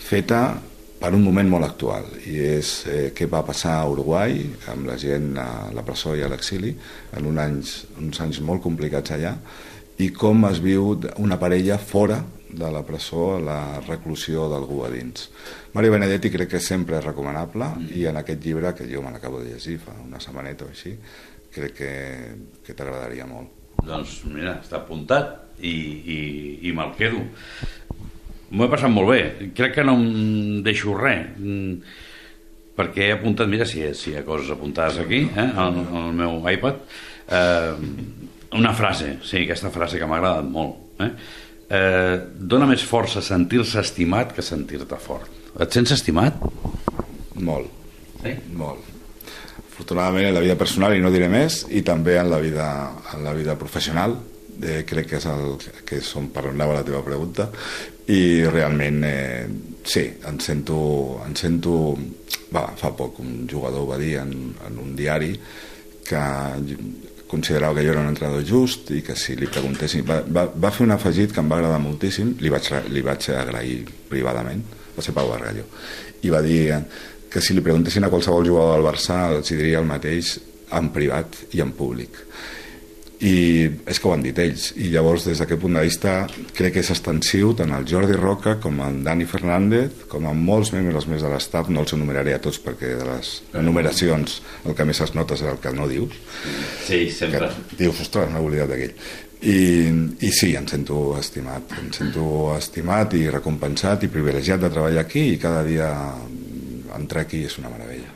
feta 0.02 0.58
per 1.00 1.12
un 1.14 1.22
moment 1.22 1.48
molt 1.48 1.68
actual 1.68 2.08
i 2.26 2.40
és 2.42 2.72
eh, 2.90 3.12
què 3.14 3.28
va 3.30 3.44
passar 3.46 3.76
a 3.78 3.86
Uruguai 3.88 4.40
amb 4.74 4.88
la 4.90 4.96
gent 4.98 5.36
a 5.38 5.70
la 5.72 5.84
presó 5.86 6.16
i 6.18 6.24
a 6.26 6.30
l'exili 6.32 6.74
en 7.14 7.28
un 7.30 7.38
anys, 7.38 7.84
uns 8.02 8.18
anys 8.26 8.40
molt 8.42 8.64
complicats 8.66 9.14
allà 9.14 9.36
i 10.02 10.10
com 10.10 10.42
es 10.50 10.58
viu 10.60 10.96
una 11.22 11.38
parella 11.38 11.78
fora 11.78 12.18
de 12.50 12.72
la 12.72 12.84
presó 12.86 13.36
a 13.36 13.42
la 13.44 13.60
reclusió 13.86 14.48
d'algú 14.52 14.84
a 14.86 14.92
dins. 14.94 15.30
Mario 15.74 15.94
Benedetti 15.96 16.32
crec 16.34 16.56
que 16.56 16.64
sempre 16.64 16.98
és 17.00 17.06
recomanable 17.06 17.70
i 17.96 18.06
en 18.10 18.20
aquest 18.22 18.44
llibre, 18.44 18.74
que 18.76 18.88
jo 18.90 19.04
me 19.04 19.12
l'acabo 19.14 19.42
de 19.44 19.54
llegir 19.54 19.78
fa 19.84 19.96
una 20.04 20.22
setmaneta 20.24 20.66
o 20.66 20.72
així, 20.72 20.96
crec 21.54 21.76
que, 21.78 21.94
que 22.66 22.76
t'agradaria 22.78 23.28
molt. 23.30 23.54
Doncs 23.86 24.20
mira, 24.32 24.58
està 24.64 24.80
apuntat 24.82 25.60
i, 25.60 25.72
i, 25.72 26.20
i 26.70 26.74
me'l 26.76 26.96
quedo. 26.98 27.24
M'ho 28.50 28.66
he 28.66 28.72
passat 28.72 28.92
molt 28.94 29.12
bé. 29.12 29.52
Crec 29.56 29.76
que 29.76 29.86
no 29.86 29.98
em 30.00 30.62
deixo 30.66 30.96
res. 30.98 31.34
Mm, 31.38 32.06
Perquè 32.78 33.08
he 33.08 33.14
apuntat, 33.16 33.50
mira 33.50 33.66
si, 33.66 33.82
si 33.98 34.12
hi 34.12 34.20
ha 34.20 34.26
coses 34.26 34.52
apuntades 34.54 35.00
aquí, 35.02 35.24
eh, 35.26 35.46
al, 35.64 35.80
al 35.82 36.12
meu 36.14 36.44
iPad. 36.46 36.84
Eh, 37.26 37.72
una 38.54 38.74
frase, 38.78 39.16
sí, 39.26 39.42
aquesta 39.42 39.72
frase 39.74 39.98
que 39.98 40.06
m'ha 40.06 40.20
agradat 40.20 40.52
molt. 40.52 40.84
Eh? 41.02 41.10
Eh, 41.70 42.20
dona 42.38 42.68
més 42.70 42.84
força 42.88 43.22
sentir-se 43.22 43.80
estimat 43.82 44.34
que 44.36 44.46
sentir-te 44.46 45.00
fort. 45.02 45.32
Et 45.60 45.74
sents 45.74 45.92
estimat? 45.96 46.38
Molt, 47.36 47.74
Sí. 48.24 48.34
molt. 48.54 48.82
Afortunadament 49.72 50.26
en 50.28 50.34
la 50.34 50.42
vida 50.42 50.56
personal, 50.58 50.96
i 50.96 51.02
no 51.02 51.12
diré 51.14 51.28
més, 51.30 51.66
i 51.70 51.84
també 51.86 52.18
en 52.18 52.32
la 52.32 52.40
vida, 52.40 52.68
en 53.14 53.24
la 53.24 53.34
vida 53.34 53.56
professional, 53.58 54.18
eh, 54.62 54.84
crec 54.88 55.08
que 55.08 55.18
és, 55.18 55.26
el, 55.26 55.58
que 55.86 55.98
és 55.98 56.16
on 56.16 56.30
per 56.34 56.48
on 56.48 56.56
anava 56.56 56.80
la 56.80 56.84
teva 56.84 57.04
pregunta, 57.06 57.50
i 58.08 58.44
realment, 58.46 59.04
eh, 59.04 59.48
sí, 59.84 60.08
em 60.26 60.40
sento, 60.40 61.22
em 61.26 61.36
sento... 61.36 61.98
Va, 62.48 62.62
fa 62.80 62.94
poc 62.96 63.20
un 63.20 63.42
jugador 63.50 63.86
va 63.90 63.98
dir 64.00 64.14
en, 64.22 64.30
en 64.66 64.78
un 64.80 64.96
diari 64.96 65.34
que 66.08 66.22
considerava 67.28 67.76
que 67.76 67.86
jo 67.86 67.94
era 67.94 68.02
un 68.02 68.10
entrenador 68.12 68.44
just 68.48 68.92
i 68.96 69.02
que 69.04 69.16
si 69.20 69.36
li 69.36 69.50
preguntessin... 69.52 70.06
Va, 70.08 70.22
va, 70.24 70.48
va 70.48 70.72
fer 70.72 70.86
un 70.88 70.96
afegit 70.96 71.34
que 71.36 71.44
em 71.44 71.52
va 71.52 71.60
agradar 71.60 71.80
moltíssim, 71.84 72.36
li 72.42 72.52
vaig, 72.54 72.72
li 72.94 73.04
vaig 73.06 73.30
agrair 73.36 73.82
privadament, 74.10 74.64
va 74.96 75.06
ser 75.06 75.16
Pau 75.16 75.30
Bargallo, 75.32 75.68
i 76.24 76.34
va 76.34 76.42
dir 76.46 76.62
que 77.30 77.44
si 77.44 77.54
li 77.54 77.64
preguntessin 77.64 78.08
a 78.08 78.12
qualsevol 78.14 78.48
jugador 78.48 78.78
del 78.78 78.88
Barça 78.88 79.26
els 79.36 79.52
diria 79.52 79.82
el 79.84 79.90
mateix 79.90 80.38
en 80.78 80.92
privat 80.96 81.44
i 81.56 81.64
en 81.64 81.76
públic 81.76 82.24
i 83.20 83.66
és 83.90 83.98
que 83.98 84.08
ho 84.08 84.14
han 84.14 84.24
dit 84.26 84.38
ells. 84.40 84.70
I 84.78 84.92
llavors 84.94 85.26
des 85.26 85.40
d'aquest 85.42 85.62
punt 85.62 85.78
de 85.78 85.84
vista 85.86 86.16
crec 86.58 86.76
que 86.76 86.84
és 86.84 86.92
extensiu 86.94 87.54
tant 87.58 87.74
el 87.74 87.88
Jordi 87.90 88.18
Roca 88.18 88.58
com 88.62 88.82
el 88.86 89.00
Dani 89.06 89.26
Fernández 89.30 90.04
com 90.12 90.28
a 90.30 90.34
molts 90.38 90.74
membres 90.76 91.08
més 91.10 91.24
de 91.26 91.32
l'estat 91.32 91.72
no 91.74 91.82
els 91.82 91.96
enumeraré 91.98 92.36
a 92.36 92.42
tots 92.44 92.60
perquè 92.62 92.94
de 93.00 93.08
les 93.08 93.32
enumeracions 93.58 94.42
el 94.66 94.78
que 94.78 94.86
més 94.86 95.02
es 95.02 95.16
nota 95.18 95.38
és 95.38 95.46
el 95.50 95.58
que 95.64 95.74
no 95.74 95.88
dius. 95.90 96.14
Sí, 96.86 97.08
que 97.08 97.16
sempre. 97.16 97.50
dius, 97.78 98.04
ostres, 98.06 98.30
m'he 98.34 98.44
oblidat 98.44 98.70
d'aquell. 98.74 98.94
I, 99.38 99.58
i 100.26 100.32
sí, 100.34 100.54
em 100.58 100.66
sento 100.70 101.12
estimat. 101.20 101.74
Em 101.82 101.92
sento 101.94 102.52
estimat 102.56 103.14
i 103.18 103.28
recompensat 103.34 104.06
i 104.06 104.14
privilegiat 104.14 104.62
de 104.62 104.74
treballar 104.74 105.06
aquí 105.06 105.32
i 105.34 105.42
cada 105.42 105.66
dia 105.66 105.90
entrar 106.98 107.26
aquí 107.26 107.44
és 107.46 107.58
una 107.62 107.74
meravella 107.74 108.07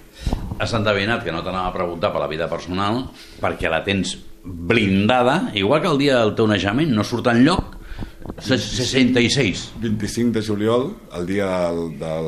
Has 0.61 0.73
endevinat 0.77 1.23
que 1.25 1.31
no 1.33 1.41
t'anava 1.43 1.69
a 1.71 1.73
preguntar 1.73 2.11
per 2.13 2.21
la 2.21 2.27
vida 2.29 2.47
personal 2.49 3.03
perquè 3.41 3.69
la 3.69 3.83
tens 3.83 4.17
blindada, 4.43 5.51
igual 5.53 5.81
que 5.81 5.87
el 5.91 5.97
dia 6.01 6.19
del 6.21 6.35
teu 6.37 6.47
naixement, 6.49 6.89
no 6.93 7.03
surt 7.03 7.27
enlloc, 7.31 7.77
Se- 8.41 8.57
66. 8.57 9.71
25 9.81 10.31
de 10.39 10.41
juliol, 10.45 10.95
el 11.17 11.25
dia 11.27 11.47
del, 11.69 11.97
del, 11.99 12.27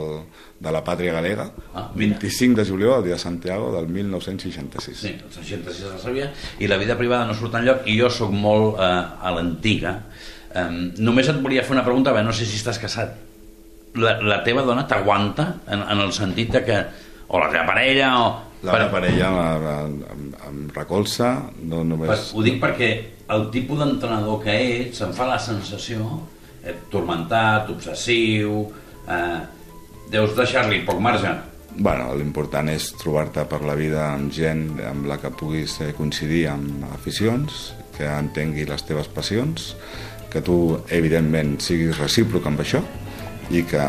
de 0.60 0.72
la 0.74 0.82
pàtria 0.84 1.14
galega, 1.14 1.48
Ah, 1.74 1.90
mira. 1.96 2.18
25 2.20 2.62
de 2.62 2.66
juliol, 2.70 2.98
el 3.00 3.04
dia 3.06 3.14
de 3.14 3.20
Santiago 3.20 3.72
del 3.76 3.88
1966. 3.88 4.98
Sí, 4.98 5.08
el 5.14 5.32
66 5.32 5.92
la 5.94 6.00
sabia, 6.02 6.32
i 6.60 6.68
la 6.68 6.78
vida 6.82 6.98
privada 6.98 7.26
no 7.30 7.34
surt 7.38 7.56
enlloc, 7.62 7.86
i 7.90 7.98
jo 8.00 8.10
sóc 8.14 8.32
molt 8.34 8.78
eh, 8.82 8.90
a 9.22 9.32
l'antiga. 9.36 9.96
Eh, 10.54 10.68
només 11.02 11.30
et 11.30 11.40
volia 11.42 11.64
fer 11.66 11.78
una 11.78 11.86
pregunta, 11.86 12.12
bé, 12.14 12.24
no 12.26 12.34
sé 12.34 12.46
si 12.46 12.58
estàs 12.62 12.82
casat. 12.82 13.16
La, 13.96 14.16
la 14.26 14.40
teva 14.44 14.64
dona 14.66 14.88
t'aguanta 14.90 15.48
en, 15.70 15.82
en 15.86 16.00
el 16.02 16.12
sentit 16.14 16.50
de 16.54 16.64
que 16.66 16.80
o 17.34 17.40
la 17.42 17.50
teva 17.50 17.66
parella 17.66 18.10
o... 18.22 18.26
La 18.64 18.78
meva 18.78 18.92
parella 18.94 19.28
em, 19.28 19.96
em, 20.08 20.28
em, 20.48 20.60
recolza, 20.72 21.34
no 21.68 21.82
Per, 21.82 21.88
només... 21.90 22.30
ho 22.32 22.44
dic 22.46 22.62
perquè 22.62 22.92
el 23.34 23.50
tipus 23.52 23.82
d'entrenador 23.82 24.38
que 24.46 24.54
ets 24.54 25.02
em 25.04 25.12
fa 25.18 25.26
la 25.28 25.40
sensació 25.42 26.06
eh, 26.62 26.78
tormentat, 26.94 27.74
obsessiu 27.74 28.62
eh, 29.10 29.42
deus 30.14 30.38
deixar-li 30.38 30.84
poc 30.88 31.02
marge. 31.04 31.34
Bueno, 31.74 32.14
l'important 32.16 32.70
és 32.72 32.92
trobar-te 33.02 33.44
per 33.50 33.64
la 33.66 33.76
vida 33.76 34.06
amb 34.14 34.32
gent 34.32 34.68
amb 34.86 35.10
la 35.10 35.18
que 35.20 35.34
puguis 35.34 35.80
eh, 35.82 35.92
coincidir 35.98 36.46
amb 36.54 36.86
aficions, 36.94 37.74
que 37.98 38.08
entengui 38.08 38.70
les 38.70 38.86
teves 38.88 39.10
passions, 39.12 39.74
que 40.32 40.40
tu, 40.46 40.78
evidentment, 40.94 41.58
siguis 41.62 41.98
recíproc 42.00 42.48
amb 42.48 42.64
això 42.64 42.80
i 43.52 43.64
que 43.68 43.84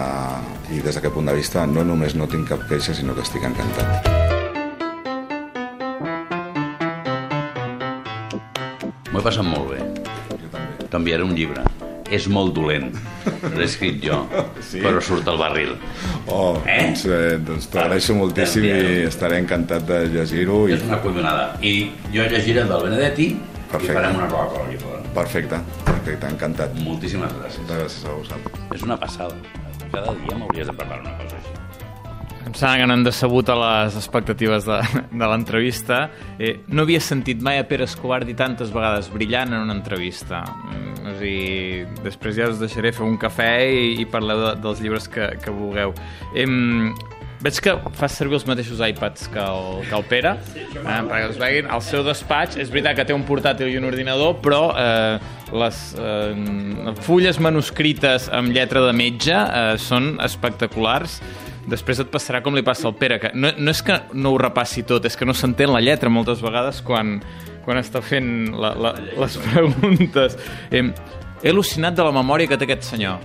i 0.75 0.81
des 0.81 0.95
d'aquest 0.97 1.15
punt 1.15 1.27
de 1.31 1.35
vista 1.37 1.67
no 1.67 1.85
només 1.85 2.15
no 2.15 2.27
tinc 2.27 2.49
cap 2.49 2.67
queixa, 2.69 2.95
sinó 2.95 3.15
que 3.15 3.23
estic 3.23 3.45
encantat. 3.45 4.11
m'ho 9.13 9.21
he 9.21 9.23
passat 9.25 9.47
molt 9.47 9.71
bé 9.71 9.81
Jo 10.43 10.49
també. 10.53 10.89
t'enviaré 10.91 11.23
un 11.27 11.35
llibre 11.39 11.63
és 12.11 12.27
molt 12.29 12.53
dolent 12.57 12.91
l'he 13.55 13.65
escrit 13.65 14.01
jo 14.05 14.25
Sí? 14.69 14.81
però 14.83 15.01
surt 15.03 15.29
al 15.31 15.39
barril 15.41 15.75
Oh, 16.27 16.57
Eh? 16.67 16.81
doncs, 16.89 17.05
eh, 17.07 17.37
doncs 17.47 17.69
t'agraeixo 17.73 18.15
moltíssim 18.19 18.65
i 18.65 18.75
estaré 19.09 19.39
encantat 19.43 19.85
de 19.89 20.01
llegir-ho 20.15 20.65
i 20.69 20.73
és 20.77 20.83
una 20.89 20.99
collonada 21.05 21.53
i 21.63 21.91
jo 22.15 22.27
llegiré 22.31 22.65
el 22.65 22.69
del 22.73 22.83
Benedetti 22.89 23.29
Perfecte. 23.75 23.93
i 23.93 24.03
farem 24.03 24.17
una 24.23 24.29
Coca-Cola 24.33 24.65
aquí 24.69 24.79
fora. 24.83 25.03
perfecte, 25.15 25.61
perfecte, 25.85 26.27
encantat. 26.35 26.75
moltíssimes 26.87 27.33
gràcies 27.41 27.59
Moltes 27.65 27.83
gràcies 27.83 28.09
a 28.09 28.17
vosaltres. 28.19 28.65
és 28.75 28.83
una 28.83 28.97
passada 28.97 29.35
cada 29.93 30.15
dia 30.25 30.37
m'hauries 30.39 30.67
de 30.67 30.73
preparar 30.73 31.01
una 31.05 31.17
cosa 31.23 31.37
així 31.37 31.53
Em 32.45 32.53
sembla 32.53 32.77
que 32.77 32.87
no 32.87 32.93
han 32.93 33.05
decebut 33.07 33.49
a 33.49 33.55
les 33.57 33.95
expectatives 33.97 34.67
de, 34.69 34.77
de 35.21 35.27
l'entrevista. 35.31 36.11
Eh, 36.39 36.61
no 36.69 36.83
havia 36.85 37.01
sentit 37.01 37.41
mai 37.41 37.57
a 37.59 37.65
Pere 37.65 37.87
Escobar 37.89 38.19
dir 38.29 38.35
tantes 38.37 38.69
vegades 38.71 39.09
brillant 39.11 39.55
en 39.55 39.63
una 39.65 39.73
entrevista. 39.73 40.43
Mm, 40.69 41.07
és 41.09 41.17
a 41.17 41.21
dir, 41.23 41.87
després 42.05 42.37
ja 42.37 42.51
us 42.53 42.61
deixaré 42.61 42.93
fer 42.93 43.07
un 43.07 43.17
cafè 43.17 43.49
i, 43.73 43.95
i 44.03 44.05
parleu 44.05 44.43
de, 44.43 44.53
dels 44.61 44.83
llibres 44.85 45.09
que, 45.09 45.31
que 45.41 45.51
vulgueu. 45.57 45.95
Eh, 46.37 46.45
veig 47.45 47.61
que 47.61 47.75
fas 47.99 48.15
servir 48.17 48.39
els 48.39 48.47
mateixos 48.49 48.81
iPads 48.81 49.29
que 49.33 49.43
el, 49.43 49.83
que 49.85 49.97
el 49.99 50.05
Pere, 50.09 50.35
eh, 50.57 50.81
perquè 50.81 51.25
us 51.29 51.41
veguin. 51.41 51.69
Al 51.73 51.83
seu 51.85 52.05
despatx, 52.07 52.57
és 52.61 52.73
veritat 52.73 52.97
que 52.97 53.07
té 53.11 53.17
un 53.17 53.25
portàtil 53.29 53.69
i 53.69 53.77
un 53.81 53.89
ordinador, 53.91 54.39
però 54.45 54.63
eh, 54.81 55.19
les 55.53 55.81
eh, 56.01 56.95
fulles 57.05 57.41
manuscrites 57.45 58.31
amb 58.33 58.55
lletra 58.55 58.85
de 58.87 58.95
metge 58.97 59.35
eh, 59.37 59.75
són 59.81 60.15
espectaculars. 60.25 61.21
Després 61.69 62.01
et 62.03 62.11
passarà 62.13 62.43
com 62.45 62.57
li 62.57 62.65
passa 62.65 62.89
al 62.89 62.97
Pere, 62.97 63.21
que 63.21 63.33
no, 63.37 63.53
no 63.57 63.73
és 63.73 63.85
que 63.85 64.01
no 64.17 64.33
ho 64.33 64.41
repassi 64.41 64.85
tot, 64.89 65.05
és 65.09 65.17
que 65.17 65.29
no 65.29 65.37
s'entén 65.37 65.73
la 65.73 65.85
lletra 65.85 66.13
moltes 66.13 66.41
vegades 66.45 66.81
quan, 66.85 67.19
quan 67.65 67.81
està 67.81 68.01
fent 68.05 68.55
la, 68.57 68.73
la, 68.77 68.97
les 69.21 69.39
preguntes. 69.51 70.41
Eh, 70.73 70.87
he 71.45 71.53
al·lucinat 71.53 71.97
de 71.97 72.09
la 72.09 72.17
memòria 72.17 72.49
que 72.49 72.57
té 72.61 72.69
aquest 72.69 72.89
senyor. 72.95 73.21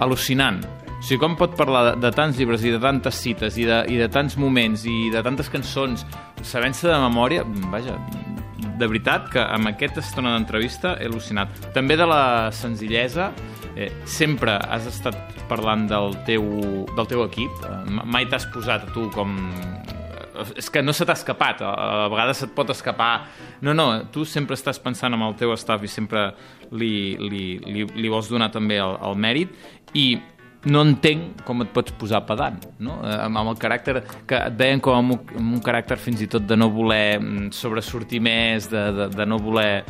Al·lucinant. 0.00 0.62
O 1.00 1.02
sigui, 1.02 1.16
com 1.22 1.32
pot 1.32 1.54
parlar 1.56 1.80
de, 1.86 1.92
de 2.02 2.10
tants 2.12 2.36
llibres 2.36 2.60
i 2.68 2.74
de 2.74 2.78
tantes 2.82 3.16
cites 3.24 3.56
i 3.56 3.64
de, 3.64 3.78
i 3.88 3.96
de 3.96 4.08
tants 4.12 4.36
moments 4.36 4.84
i 4.84 5.08
de 5.08 5.22
tantes 5.24 5.48
cançons 5.48 6.04
sabent-se 6.44 6.90
de 6.90 6.98
memòria, 7.00 7.46
vaja, 7.72 7.96
de 8.80 8.88
veritat 8.88 9.30
que 9.32 9.40
amb 9.40 9.70
aquesta 9.70 10.02
estona 10.04 10.34
d'entrevista 10.34 10.98
he 11.00 11.08
al·lucinat. 11.08 11.52
També 11.72 11.96
de 11.96 12.06
la 12.08 12.22
senzillesa, 12.52 13.30
eh, 13.76 13.88
sempre 14.04 14.58
has 14.60 14.88
estat 14.90 15.16
parlant 15.48 15.86
del 15.88 16.16
teu, 16.28 16.44
del 16.96 17.08
teu 17.08 17.24
equip, 17.24 17.64
eh, 17.64 18.00
mai 18.04 18.28
t'has 18.28 18.48
posat 18.52 18.90
tu 18.94 19.08
com... 19.16 19.36
És 20.56 20.70
que 20.72 20.80
no 20.80 20.94
se 20.96 21.04
t'ha 21.04 21.16
escapat, 21.16 21.60
a 21.60 22.08
vegades 22.08 22.38
se't 22.40 22.54
pot 22.56 22.70
escapar. 22.72 23.26
No, 23.60 23.74
no, 23.76 24.06
tu 24.12 24.24
sempre 24.24 24.56
estàs 24.56 24.80
pensant 24.80 25.12
en 25.12 25.24
el 25.26 25.34
teu 25.36 25.52
staff 25.56 25.84
i 25.84 25.90
sempre 25.90 26.30
li, 26.72 27.16
li, 27.20 27.44
li, 27.60 27.84
li 27.84 28.12
vols 28.12 28.30
donar 28.32 28.48
també 28.52 28.78
el, 28.80 28.96
el 29.04 29.18
mèrit 29.20 29.52
i 29.92 30.06
no 30.68 30.82
entenc 30.84 31.40
com 31.46 31.62
et 31.64 31.70
pots 31.72 31.94
posar 31.96 32.20
pedant, 32.28 32.58
no? 32.84 32.98
Eh, 33.06 33.16
amb 33.24 33.40
el 33.40 33.56
caràcter 33.60 34.02
que 34.28 34.36
et 34.36 34.56
veien 34.58 34.82
com 34.84 34.98
amb 34.98 35.14
un, 35.16 35.20
amb 35.40 35.54
un 35.56 35.62
caràcter 35.64 35.96
fins 36.00 36.20
i 36.20 36.28
tot 36.30 36.44
de 36.48 36.58
no 36.58 36.68
voler 36.74 37.20
mm, 37.20 37.52
sobresortir 37.56 38.20
més, 38.24 38.68
de, 38.72 38.82
de, 38.96 39.08
de 39.14 39.28
no 39.28 39.40
voler 39.40 39.84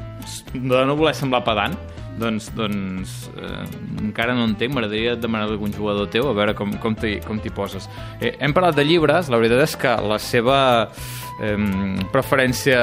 de 0.55 0.85
no 0.87 0.95
voler 0.99 1.15
semblar 1.17 1.43
pedant, 1.47 1.75
doncs, 2.21 2.51
doncs 2.55 3.17
eh, 3.35 3.65
encara 4.05 4.37
no 4.37 4.47
entenc, 4.47 4.75
m'agradaria 4.77 5.17
demanar-li 5.19 5.57
a 5.57 5.59
algun 5.59 5.75
jugador 5.75 6.11
teu 6.13 6.29
a 6.31 6.37
veure 6.37 6.55
com, 6.59 6.77
com 6.79 6.95
t'hi 6.95 7.55
poses. 7.57 7.89
Eh, 8.21 8.37
hem 8.39 8.55
parlat 8.55 8.79
de 8.79 8.87
llibres, 8.87 9.33
la 9.33 9.41
veritat 9.41 9.65
és 9.67 9.77
que 9.81 9.97
la 10.07 10.21
seva 10.23 10.61
eh, 11.41 11.57
preferència... 12.13 12.81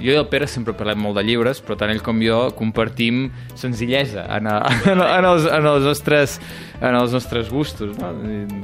Jo 0.00 0.14
i 0.14 0.18
el 0.18 0.26
Pere 0.30 0.48
sempre 0.50 0.74
parlem 0.76 1.00
molt 1.02 1.18
de 1.18 1.24
llibres, 1.26 1.60
però 1.64 1.76
tant 1.78 1.92
ell 1.92 2.02
com 2.04 2.20
jo 2.24 2.40
compartim 2.58 3.28
senzillesa 3.58 4.26
en, 4.36 4.48
a, 4.50 4.58
en, 4.90 5.02
en, 5.04 5.28
els, 5.30 5.46
en, 5.46 5.68
els, 5.70 5.86
nostres, 5.86 6.38
en 6.80 6.96
els 6.96 7.14
nostres 7.16 7.50
gustos. 7.52 7.96
No? 7.98 8.12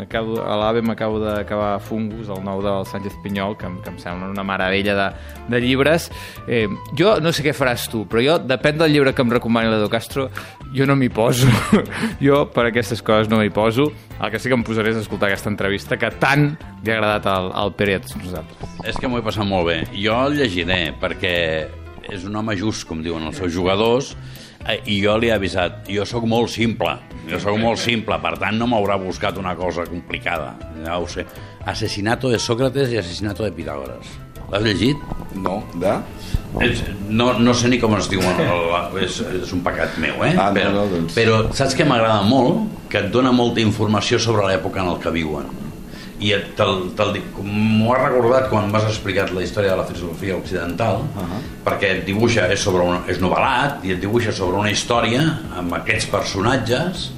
Acabo, 0.04 0.40
a 0.42 0.58
l'AVE 0.60 0.82
m'acabo 0.86 1.20
d'acabar 1.22 1.76
Fungus, 1.84 2.30
el 2.32 2.42
nou 2.46 2.62
del 2.64 2.86
Sánchez 2.90 3.18
Pinyol, 3.24 3.56
que, 3.60 3.70
que 3.84 3.92
em 3.94 4.00
sembla 4.02 4.30
una 4.32 4.46
meravella 4.46 4.96
de, 4.98 5.08
de 5.54 5.62
llibres. 5.62 6.10
Eh, 6.48 6.66
jo 6.98 7.16
no 7.22 7.32
sé 7.32 7.46
què 7.46 7.54
faràs 7.56 7.88
tu, 7.92 8.04
però 8.10 8.24
jo, 8.24 8.38
depèn 8.42 8.80
del 8.82 8.94
llibre 8.94 9.14
que 9.16 9.24
em 9.24 9.32
recomani 9.36 9.72
l'Edo 9.72 9.90
Castro, 9.92 10.28
jo 10.74 10.88
no 10.88 10.98
m'hi 10.98 11.10
poso. 11.12 11.48
jo 12.26 12.44
per 12.52 12.68
aquestes 12.70 13.04
coses 13.04 13.30
no 13.32 13.40
m'hi 13.40 13.52
poso. 13.54 13.90
El 14.16 14.30
que 14.32 14.38
sí 14.40 14.48
que 14.48 14.56
em 14.56 14.64
posaré 14.64 14.94
és 14.94 15.00
escoltar 15.02 15.28
aquesta 15.28 15.50
entrevista 15.52 15.98
que 16.00 16.08
tant 16.22 16.54
li 16.82 16.92
ha 16.92 16.96
agradat 16.96 17.26
al, 17.28 17.50
al 17.52 17.74
Pere 17.76 17.98
a 17.98 18.02
tots 18.04 18.16
nosaltres. 18.16 18.76
És 18.88 18.96
que 18.96 19.10
m'ho 19.10 19.20
he 19.20 19.26
passat 19.26 19.44
molt 19.48 19.68
bé. 19.68 19.82
Jo 19.92 20.16
el 20.26 20.38
llegiré 20.40 20.80
perquè 21.00 21.36
és 22.08 22.24
un 22.24 22.36
home 22.38 22.56
just, 22.56 22.86
com 22.88 23.02
diuen 23.04 23.26
els 23.28 23.36
seus 23.42 23.52
jugadors, 23.52 24.14
eh, 24.64 24.78
i 24.86 25.00
jo 25.02 25.16
li 25.20 25.30
he 25.30 25.34
avisat, 25.36 25.84
jo 25.90 26.06
sóc 26.08 26.26
molt 26.30 26.52
simple, 26.54 26.96
jo 27.30 27.40
sóc 27.42 27.58
molt 27.60 27.82
simple, 27.82 28.18
per 28.22 28.36
tant 28.40 28.56
no 28.56 28.68
m'haurà 28.70 28.98
buscat 29.02 29.40
una 29.42 29.56
cosa 29.58 29.86
complicada, 29.90 30.54
ja 30.84 31.00
ho 31.00 31.08
sé. 31.10 31.26
Asesinato 31.66 32.30
de 32.30 32.38
Sócrates 32.38 32.94
i 32.94 33.02
asesinato 33.02 33.44
de 33.44 33.52
Pitágoras. 33.52 34.25
L'has 34.50 34.62
llegit? 34.62 35.02
No, 35.34 35.60
de? 35.74 35.96
No, 37.08 37.32
no 37.38 37.54
sé 37.54 37.68
ni 37.68 37.80
com 37.82 37.96
es 37.98 38.08
diu, 38.08 38.22
és, 39.02 39.18
és 39.42 39.52
un 39.52 39.62
pecat 39.66 39.98
meu, 40.00 40.22
eh? 40.24 40.32
Ah, 40.38 40.48
no, 40.48 40.56
però, 40.56 40.72
no, 40.72 40.86
doncs. 40.92 41.16
però 41.18 41.40
saps 41.56 41.76
que 41.76 41.86
m'agrada 41.88 42.22
molt? 42.26 42.64
Que 42.92 43.02
et 43.02 43.10
dona 43.12 43.34
molta 43.34 43.60
informació 43.60 44.20
sobre 44.22 44.46
l'època 44.46 44.84
en 44.84 44.92
el 44.94 45.00
que 45.02 45.12
viuen. 45.14 45.50
I 46.22 46.30
te'l, 46.56 46.86
dic, 47.12 47.26
m'ho 47.44 47.90
has 47.92 48.06
recordat 48.06 48.46
quan 48.48 48.70
m'has 48.72 48.86
explicat 48.88 49.34
la 49.36 49.42
història 49.44 49.74
de 49.74 49.82
la 49.82 49.84
filosofia 49.90 50.38
occidental, 50.38 51.02
uh 51.04 51.26
-huh. 51.26 51.42
perquè 51.66 51.90
et 51.98 52.06
dibuixa, 52.06 52.46
és, 52.52 52.60
sobre 52.60 52.86
un, 52.86 53.02
és 53.08 53.20
novel·lat, 53.20 53.84
i 53.84 53.92
et 53.92 54.00
dibuixa 54.00 54.32
sobre 54.32 54.56
una 54.56 54.70
història 54.70 55.20
amb 55.58 55.74
aquests 55.74 56.06
personatges 56.06 57.10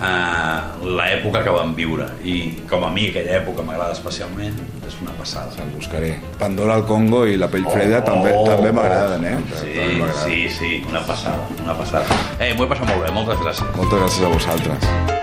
eh, 0.00 0.84
l'època 0.84 1.42
que 1.44 1.54
van 1.54 1.74
viure 1.76 2.06
i 2.24 2.36
com 2.70 2.84
a 2.84 2.90
mi 2.94 3.08
aquella 3.10 3.38
època 3.40 3.64
m'agrada 3.66 3.96
especialment 3.96 4.58
és 4.86 4.98
una 5.02 5.14
passada 5.18 5.52
Se'l 5.54 5.72
buscaré. 5.74 6.14
Pandora 6.38 6.78
al 6.80 6.86
Congo 6.88 7.24
i 7.26 7.38
la 7.40 7.48
pell 7.52 7.66
freda 7.70 8.02
també, 8.04 8.34
també 8.46 8.72
m'agraden, 8.74 9.24
eh? 9.30 9.36
Sí, 9.54 9.74
També 9.80 10.12
sí, 10.24 10.38
sí, 10.58 10.72
una 10.90 11.04
passada, 11.06 11.48
una 11.62 11.76
passada. 11.78 12.22
Eh, 12.38 12.52
m'ho 12.54 12.66
he 12.66 12.72
passat 12.74 12.88
molt 12.90 13.04
bé, 13.06 13.12
moltes 13.14 13.42
gràcies. 13.44 13.76
Moltes 13.76 14.00
gràcies 14.06 14.24
a 14.24 14.32
vosaltres. 14.38 15.13